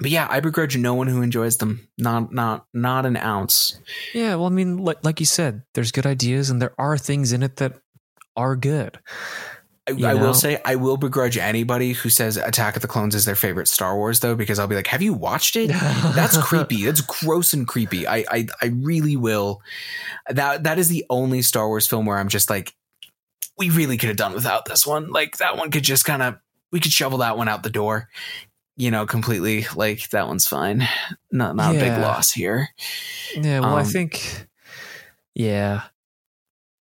but 0.00 0.10
yeah, 0.10 0.26
I 0.30 0.40
begrudge 0.40 0.76
no 0.76 0.94
one 0.94 1.06
who 1.08 1.22
enjoys 1.22 1.56
them. 1.56 1.88
Not 1.96 2.32
not 2.32 2.66
not 2.72 3.06
an 3.06 3.16
ounce. 3.16 3.78
Yeah, 4.14 4.36
well, 4.36 4.46
I 4.46 4.50
mean, 4.50 4.78
like 4.78 5.04
like 5.04 5.20
you 5.20 5.26
said, 5.26 5.62
there's 5.74 5.92
good 5.92 6.06
ideas, 6.06 6.50
and 6.50 6.60
there 6.60 6.74
are 6.78 6.96
things 6.98 7.32
in 7.32 7.42
it 7.42 7.56
that 7.56 7.74
are 8.36 8.56
good. 8.56 8.98
I, 9.88 10.10
I 10.10 10.14
will 10.14 10.34
say 10.34 10.60
I 10.64 10.76
will 10.76 10.96
begrudge 10.96 11.38
anybody 11.38 11.92
who 11.92 12.10
says 12.10 12.36
Attack 12.36 12.76
of 12.76 12.82
the 12.82 12.88
Clones 12.88 13.14
is 13.14 13.24
their 13.24 13.34
favorite 13.34 13.68
Star 13.68 13.96
Wars 13.96 14.20
though, 14.20 14.34
because 14.34 14.58
I'll 14.58 14.66
be 14.66 14.74
like, 14.74 14.88
have 14.88 15.02
you 15.02 15.14
watched 15.14 15.56
it? 15.56 15.68
That's 15.68 16.36
creepy. 16.36 16.84
That's 16.84 17.00
gross 17.00 17.54
and 17.54 17.66
creepy. 17.66 18.06
I, 18.06 18.24
I 18.30 18.46
I 18.60 18.66
really 18.66 19.16
will. 19.16 19.62
That 20.28 20.64
that 20.64 20.78
is 20.78 20.88
the 20.88 21.04
only 21.08 21.42
Star 21.42 21.66
Wars 21.68 21.86
film 21.86 22.06
where 22.06 22.18
I'm 22.18 22.28
just 22.28 22.50
like, 22.50 22.74
we 23.56 23.70
really 23.70 23.96
could 23.96 24.08
have 24.08 24.18
done 24.18 24.34
without 24.34 24.66
this 24.66 24.86
one. 24.86 25.10
Like 25.10 25.38
that 25.38 25.56
one 25.56 25.70
could 25.70 25.84
just 25.84 26.04
kind 26.04 26.22
of 26.22 26.36
we 26.70 26.80
could 26.80 26.92
shovel 26.92 27.18
that 27.18 27.38
one 27.38 27.48
out 27.48 27.62
the 27.62 27.70
door. 27.70 28.08
You 28.78 28.92
know, 28.92 29.04
completely. 29.06 29.66
Like 29.74 30.08
that 30.10 30.28
one's 30.28 30.46
fine. 30.46 30.88
Not 31.32 31.56
not 31.56 31.74
a 31.74 31.78
big 31.78 31.98
loss 31.98 32.32
here. 32.32 32.68
Yeah, 33.34 33.58
well, 33.60 33.76
I 33.76 33.80
Um, 33.80 33.86
think, 33.86 34.46
yeah. 35.34 35.82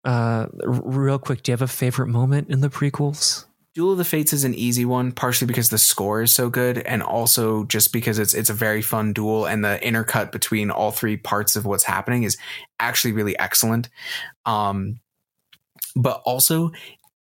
Uh, 0.03 0.47
real 0.63 1.19
quick, 1.19 1.43
do 1.43 1.51
you 1.51 1.53
have 1.53 1.61
a 1.61 1.67
favorite 1.67 2.07
moment 2.07 2.49
in 2.49 2.61
the 2.61 2.69
prequels? 2.69 3.45
Duel 3.75 3.91
of 3.91 3.97
the 3.97 4.05
Fates 4.05 4.33
is 4.33 4.43
an 4.43 4.55
easy 4.55 4.83
one, 4.83 5.11
partially 5.11 5.47
because 5.47 5.69
the 5.69 5.77
score 5.77 6.21
is 6.21 6.31
so 6.31 6.49
good, 6.49 6.77
and 6.79 7.03
also 7.03 7.65
just 7.65 7.93
because 7.93 8.19
it's 8.19 8.33
it's 8.33 8.49
a 8.49 8.53
very 8.53 8.81
fun 8.81 9.11
duel, 9.13 9.45
and 9.45 9.63
the 9.63 9.77
intercut 9.83 10.31
between 10.31 10.71
all 10.71 10.91
three 10.91 11.17
parts 11.17 11.55
of 11.57 11.65
what's 11.65 11.83
happening 11.83 12.23
is 12.23 12.37
actually 12.79 13.11
really 13.13 13.37
excellent. 13.37 13.89
Um, 14.45 14.99
but 15.95 16.21
also 16.25 16.71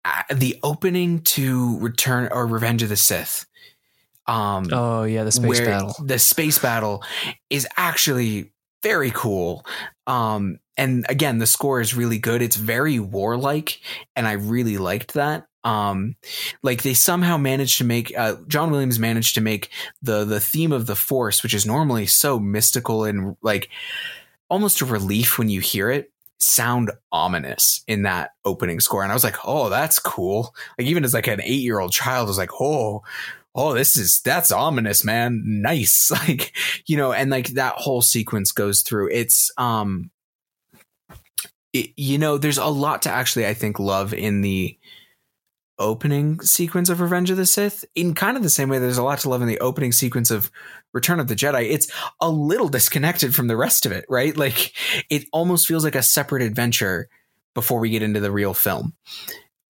uh, 0.06 0.24
the 0.34 0.58
opening 0.62 1.22
to 1.22 1.80
Return 1.80 2.28
or 2.32 2.46
Revenge 2.46 2.84
of 2.84 2.90
the 2.90 2.98
Sith. 2.98 3.46
Um, 4.28 4.68
Oh 4.72 5.04
yeah, 5.04 5.24
the 5.24 5.32
space 5.32 5.60
battle. 5.60 5.96
The 6.04 6.20
space 6.20 6.60
battle 6.60 7.04
is 7.50 7.68
actually 7.78 8.52
very 8.84 9.12
cool. 9.12 9.66
Um, 10.06 10.60
and 10.76 11.06
again, 11.10 11.40
the 11.40 11.48
score 11.48 11.82
is 11.82 11.96
really 11.96 12.20
good. 12.20 12.42
It's 12.42 12.56
very 12.56 13.00
warlike, 13.00 13.80
and 14.16 14.28
I 14.28 14.34
really 14.34 14.78
liked 14.78 15.14
that. 15.14 15.48
Um, 15.64 16.16
like 16.64 16.84
they 16.84 16.94
somehow 16.94 17.36
managed 17.38 17.80
to 17.80 17.84
make 17.84 18.18
uh, 18.18 18.36
John 18.48 18.72
Williams 18.72 19.00
managed 19.00 19.36
to 19.36 19.42
make 19.42 19.70
the 20.02 20.24
the 20.24 20.40
theme 20.40 20.72
of 20.72 20.86
the 20.86 20.96
Force, 20.96 21.44
which 21.44 21.54
is 21.54 21.66
normally 21.66 22.06
so 22.06 22.40
mystical 22.40 23.04
and 23.04 23.36
like 23.42 23.70
almost 24.50 24.82
a 24.82 24.86
relief 24.86 25.38
when 25.38 25.50
you 25.50 25.60
hear 25.60 25.90
it, 25.90 26.12
sound 26.40 26.92
ominous 27.12 27.84
in 27.88 28.04
that 28.04 28.32
opening 28.46 28.80
score. 28.80 29.04
And 29.04 29.12
I 29.12 29.16
was 29.16 29.24
like, 29.24 29.38
oh, 29.44 29.70
that's 29.70 30.00
cool. 30.00 30.56
Like 30.78 30.88
even 30.88 31.04
as 31.04 31.14
like 31.14 31.28
an 31.28 31.42
eight 31.42 31.62
year 31.62 31.80
old 31.80 31.92
child, 31.92 32.28
I 32.28 32.30
was 32.30 32.38
like, 32.38 32.62
oh, 32.62 33.04
oh, 33.58 33.74
this 33.74 33.98
is 33.98 34.22
that's 34.22 34.52
ominous, 34.52 35.04
man. 35.04 35.42
Nice. 35.44 36.12
Like, 36.28 36.56
you 36.86 36.98
know, 36.98 37.14
and 37.14 37.30
like 37.32 37.48
that 37.50 37.76
whole 37.76 38.02
sequence 38.02 38.52
goes 38.52 38.82
through. 38.82 39.10
It's 39.12 39.52
um 39.58 40.12
it, 41.74 41.92
you 41.96 42.18
know, 42.18 42.38
there's 42.38 42.58
a 42.58 42.66
lot 42.66 43.04
to 43.04 43.10
actually 43.10 43.48
I 43.48 43.54
think 43.54 43.80
love 43.80 44.14
in 44.14 44.42
the 44.42 44.78
opening 45.80 46.40
sequence 46.42 46.90
of 46.90 47.00
Revenge 47.02 47.30
of 47.30 47.38
the 47.38 47.46
Sith 47.46 47.86
in 47.96 48.14
kind 48.14 48.36
of 48.36 48.44
the 48.44 48.50
same 48.50 48.68
way 48.68 48.80
there's 48.80 48.98
a 48.98 49.04
lot 49.04 49.20
to 49.20 49.30
love 49.30 49.42
in 49.42 49.48
the 49.48 49.60
opening 49.60 49.92
sequence 49.92 50.32
of 50.32 50.52
Return 50.94 51.20
of 51.20 51.28
the 51.28 51.36
Jedi. 51.36 51.70
It's 51.70 51.88
a 52.20 52.30
little 52.30 52.68
disconnected 52.68 53.36
from 53.36 53.48
the 53.48 53.58
rest 53.58 53.86
of 53.86 53.92
it, 53.92 54.06
right? 54.10 54.36
Like 54.36 54.74
it 55.10 55.26
almost 55.32 55.68
feels 55.68 55.84
like 55.84 55.96
a 55.96 56.04
separate 56.04 56.42
adventure 56.42 57.10
before 57.54 57.80
we 57.80 57.90
get 57.90 58.02
into 58.02 58.20
the 58.20 58.32
real 58.32 58.54
film. 58.54 58.94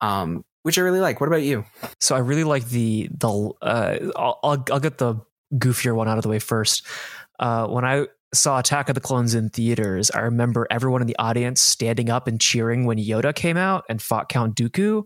Um 0.02 0.44
which 0.68 0.78
I 0.78 0.82
really 0.82 1.00
like. 1.00 1.22
What 1.22 1.28
about 1.28 1.44
you? 1.44 1.64
So 2.02 2.14
I 2.14 2.20
really 2.20 2.44
like 2.44 2.66
the 2.66 3.08
the. 3.10 3.30
Uh, 3.62 4.12
I'll, 4.18 4.38
I'll 4.44 4.66
I'll 4.70 4.80
get 4.82 4.98
the 4.98 5.16
goofier 5.56 5.96
one 5.96 6.10
out 6.10 6.18
of 6.18 6.24
the 6.24 6.30
way 6.30 6.40
first. 6.40 6.86
Uh, 7.40 7.68
when 7.68 7.86
I 7.86 8.08
saw 8.34 8.60
Attack 8.60 8.90
of 8.90 8.96
the 8.96 9.00
Clones 9.00 9.34
in 9.34 9.48
theaters, 9.48 10.12
I 10.12 10.20
remember 10.20 10.68
everyone 10.70 11.00
in 11.00 11.08
the 11.08 11.16
audience 11.18 11.62
standing 11.62 12.10
up 12.10 12.28
and 12.28 12.38
cheering 12.42 12.84
when 12.84 12.98
Yoda 12.98 13.34
came 13.34 13.56
out 13.56 13.86
and 13.88 14.02
fought 14.02 14.28
Count 14.28 14.58
Dooku. 14.58 15.04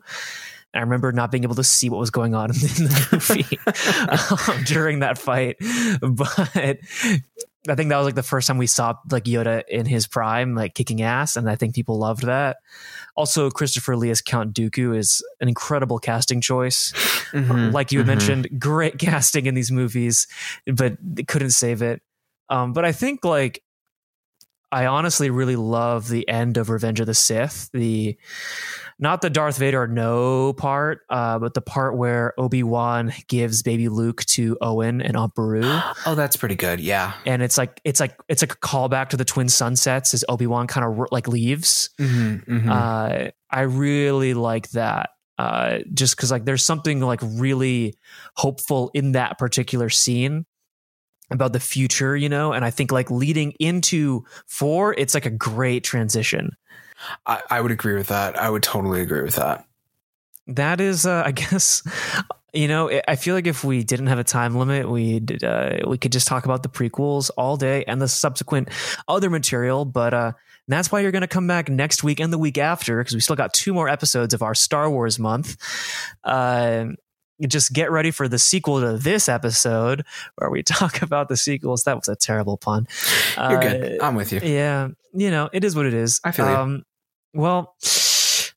And 0.74 0.80
I 0.80 0.82
remember 0.82 1.12
not 1.12 1.30
being 1.30 1.44
able 1.44 1.54
to 1.54 1.64
see 1.64 1.92
what 1.92 2.00
was 2.00 2.10
going 2.10 2.34
on 2.34 2.50
in 2.50 2.56
the 2.56 3.08
movie 3.12 4.56
um, 4.58 4.64
during 4.64 5.02
that 5.02 5.20
fight, 5.20 5.58
but 6.02 6.40
I 7.70 7.76
think 7.76 7.90
that 7.90 7.98
was 7.98 8.06
like 8.06 8.16
the 8.16 8.24
first 8.24 8.48
time 8.48 8.58
we 8.58 8.66
saw 8.66 8.96
like 9.12 9.26
Yoda 9.26 9.62
in 9.68 9.86
his 9.86 10.08
prime, 10.08 10.56
like 10.56 10.74
kicking 10.74 11.04
ass, 11.04 11.36
and 11.36 11.48
I 11.48 11.56
think 11.56 11.76
people 11.76 12.00
loved 12.00 12.24
that. 12.24 12.58
Also, 13.16 13.50
Christopher 13.50 13.96
Lee 13.96 14.10
as 14.10 14.22
Count 14.22 14.54
Dooku 14.54 14.96
is 14.98 15.24
an 15.40 15.48
incredible 15.48 16.00
casting 16.00 16.42
choice. 16.42 16.92
Mhm, 17.32 17.74
Like 17.74 17.92
you 17.92 18.00
had 18.00 18.06
mhm. 18.06 18.10
mentioned, 18.10 18.60
great 18.60 18.98
casting 19.00 19.46
in 19.46 19.54
these 19.54 19.72
movies, 19.72 20.28
but 20.66 20.98
they 21.02 21.24
couldn't 21.24 21.52
save 21.52 21.82
it. 21.82 22.02
Um, 22.50 22.74
but 22.74 22.86
I 22.86 22.92
think 22.92 23.24
like 23.24 23.64
I 24.74 24.86
honestly 24.86 25.30
really 25.30 25.58
love 25.58 26.08
the 26.08 26.28
end 26.30 26.56
of 26.58 26.70
Revenge 26.70 27.02
of 27.02 27.06
the 27.08 27.14
Sith. 27.14 27.70
The 27.74 28.18
not 29.02 29.22
the 29.22 29.30
Darth 29.30 29.58
Vader 29.58 29.88
no 29.88 30.54
part, 30.54 31.02
uh, 31.10 31.40
but 31.40 31.56
the 31.56 31.62
part 31.62 31.98
where 31.98 32.40
Obi 32.40 32.62
Wan 32.62 33.12
gives 33.28 33.64
baby 33.64 33.90
Luke 33.90 34.24
to 34.26 34.58
Owen 34.62 35.02
and 35.02 35.18
Aunt 35.18 35.34
Beru, 35.34 35.64
Oh, 36.06 36.16
that's 36.16 36.38
pretty 36.38 36.56
good. 36.56 36.80
Yeah. 36.80 37.14
and 37.26 37.42
it's 37.42 37.58
like 37.58 37.82
it's 37.84 38.00
like 38.00 38.16
it's 38.30 38.44
like 38.44 38.54
a 38.54 38.58
callback 38.58 39.10
to 39.10 39.18
the 39.18 39.26
Twin 39.26 39.50
Sunsets 39.50 40.14
as 40.14 40.24
Obi 40.30 40.48
Wan 40.48 40.68
kind 40.68 40.86
of 40.86 41.08
like 41.12 41.28
leaves. 41.28 41.90
Mm-hmm, 42.00 42.54
mm-hmm. 42.54 42.70
Uh, 42.70 43.30
I 43.50 43.62
really 43.62 44.34
like 44.34 44.70
that. 44.72 45.10
Uh, 45.38 45.80
just 45.92 46.16
because 46.16 46.30
like 46.30 46.46
there's 46.46 46.64
something 46.64 47.00
like 47.00 47.20
really 47.24 47.98
hopeful 48.36 48.92
in 48.94 49.14
that 49.14 49.40
particular 49.40 49.90
scene 49.90 50.46
about 51.32 51.54
the 51.54 51.60
future, 51.60 52.16
you 52.16 52.30
know, 52.30 52.54
and 52.54 52.64
I 52.64 52.70
think 52.70 52.92
like 52.92 53.10
leading 53.10 53.54
into 53.60 54.24
four, 54.48 54.94
it's 54.94 55.16
like 55.16 55.26
a 55.26 55.32
great 55.32 55.84
transition. 55.84 56.52
I, 57.26 57.42
I 57.50 57.62
would 57.62 57.72
agree 57.72 57.96
with 57.96 58.08
that. 58.08 58.38
I 58.38 58.50
would 58.50 58.64
totally 58.64 59.02
agree 59.02 59.22
with 59.22 59.36
that. 59.36 59.66
That 60.48 60.82
is, 60.82 61.06
uh, 61.06 61.24
I 61.26 61.32
guess, 61.32 61.84
you 62.54 62.68
know, 62.68 63.02
I 63.08 63.16
feel 63.16 63.36
like 63.36 63.48
if 63.48 63.64
we 63.64 63.84
didn't 63.84 64.08
have 64.08 64.20
a 64.20 64.24
time 64.24 64.56
limit, 64.56 64.90
we'd 64.90 65.44
uh, 65.44 65.78
we 65.88 65.98
could 65.98 66.12
just 66.12 66.28
talk 66.28 66.46
about 66.46 66.64
the 66.64 66.70
prequels 66.70 67.32
all 67.38 67.58
day 67.58 67.84
and 67.86 68.02
the 68.02 68.08
subsequent 68.08 68.70
other 69.08 69.30
material. 69.30 69.86
But 69.86 70.14
uh, 70.14 70.32
that's 70.68 70.92
why 70.92 71.00
you're 71.00 71.12
going 71.12 71.22
to 71.22 71.28
come 71.28 71.48
back 71.48 71.70
next 71.70 72.04
week 72.04 72.20
and 72.20 72.32
the 72.32 72.38
week 72.38 72.58
after 72.58 72.98
because 72.98 73.14
we 73.14 73.22
still 73.22 73.36
got 73.36 73.54
two 73.54 73.74
more 73.74 73.88
episodes 73.88 74.34
of 74.34 74.42
our 74.42 74.54
Star 74.54 74.90
Wars 74.90 75.18
month. 75.18 75.58
Uh, 76.24 76.88
just 77.48 77.74
get 77.74 77.90
ready 77.90 78.12
for 78.12 78.28
the 78.28 78.38
sequel 78.38 78.82
to 78.82 78.98
this 78.98 79.28
episode 79.28 80.06
where 80.36 80.50
we 80.50 80.64
talk 80.64 81.02
about 81.02 81.30
the 81.30 81.38
sequels. 81.38 81.84
That 81.84 81.96
was 81.96 82.08
a 82.08 82.16
terrible 82.16 82.58
pun. 82.58 82.88
You're 83.38 83.60
good. 83.60 84.02
I'm 84.02 84.16
with 84.16 84.32
you. 84.32 84.42
Yeah, 84.44 84.90
you 85.14 85.32
know, 85.32 85.50
it 85.52 85.64
is 85.64 85.76
what 85.76 85.86
it 85.86 85.94
is. 85.94 86.20
I 86.24 86.32
feel 86.32 86.46
um. 86.46 86.84
Well, 87.34 87.76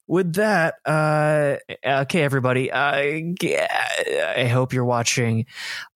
with 0.06 0.34
that, 0.34 0.74
uh, 0.84 1.56
okay, 1.86 2.22
everybody, 2.22 2.70
uh, 2.70 2.92
I 2.92 4.48
hope 4.50 4.72
you're 4.72 4.84
watching 4.84 5.46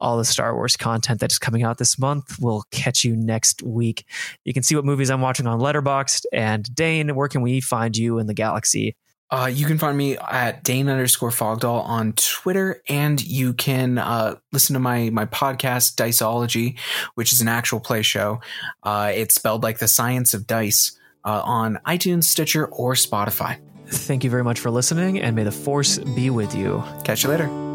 all 0.01 0.17
the 0.17 0.25
Star 0.25 0.55
Wars 0.55 0.77
content 0.77 1.21
that's 1.21 1.39
coming 1.39 1.63
out 1.63 1.79
this 1.79 1.99
month. 1.99 2.39
We'll 2.41 2.65
catch 2.71 3.05
you 3.05 3.17
next 3.17 3.63
week. 3.63 4.07
You 4.45 4.55
can 4.55 4.63
see 4.63 4.77
what 4.77 4.85
movies 4.85 5.11
I'm 5.11 5.21
watching 5.21 5.47
on 5.47 5.61
Letterboxd. 5.61 6.25
And 6.33 6.75
Dane, 6.75 7.15
where 7.15 7.29
can 7.29 7.43
we 7.43 7.61
find 7.61 7.97
you 7.97 8.19
in 8.19 8.27
the 8.27 8.35
galaxy? 8.35 8.97
Uh, 9.31 9.51
you 9.53 9.67
can 9.67 9.77
find 9.77 9.99
me 9.99 10.17
at 10.17 10.65
Dane 10.65 10.89
underscore 10.89 11.31
Fogdall 11.31 11.85
on 11.85 12.15
Twitter, 12.15 12.83
and 12.89 13.23
you 13.23 13.53
can 13.53 13.99
uh, 13.99 14.37
listen 14.53 14.73
to 14.73 14.81
my 14.81 15.11
my 15.11 15.27
podcast 15.27 15.97
Diceology, 15.97 16.79
which 17.15 17.35
is 17.35 17.43
an 17.43 17.49
actual 17.49 17.79
play 17.79 18.01
show. 18.01 18.41
Uh, 18.83 19.13
it's 19.15 19.35
spelled 19.35 19.63
like 19.63 19.81
the 19.81 19.89
science 19.89 20.33
of 20.33 20.47
dice 20.47 20.98
uh, 21.25 21.43
on 21.45 21.79
iTunes, 21.87 22.25
Stitcher, 22.25 22.67
or 22.67 22.95
Spotify. 22.95 23.59
Thank 23.87 24.25
you 24.25 24.31
very 24.31 24.45
much 24.45 24.61
for 24.61 24.71
listening, 24.71 25.21
and 25.21 25.35
may 25.35 25.45
the 25.45 25.53
force 25.53 25.99
be 25.99 26.31
with 26.31 26.55
you. 26.55 26.85
Catch 27.05 27.25
you 27.25 27.31
later. 27.31 27.68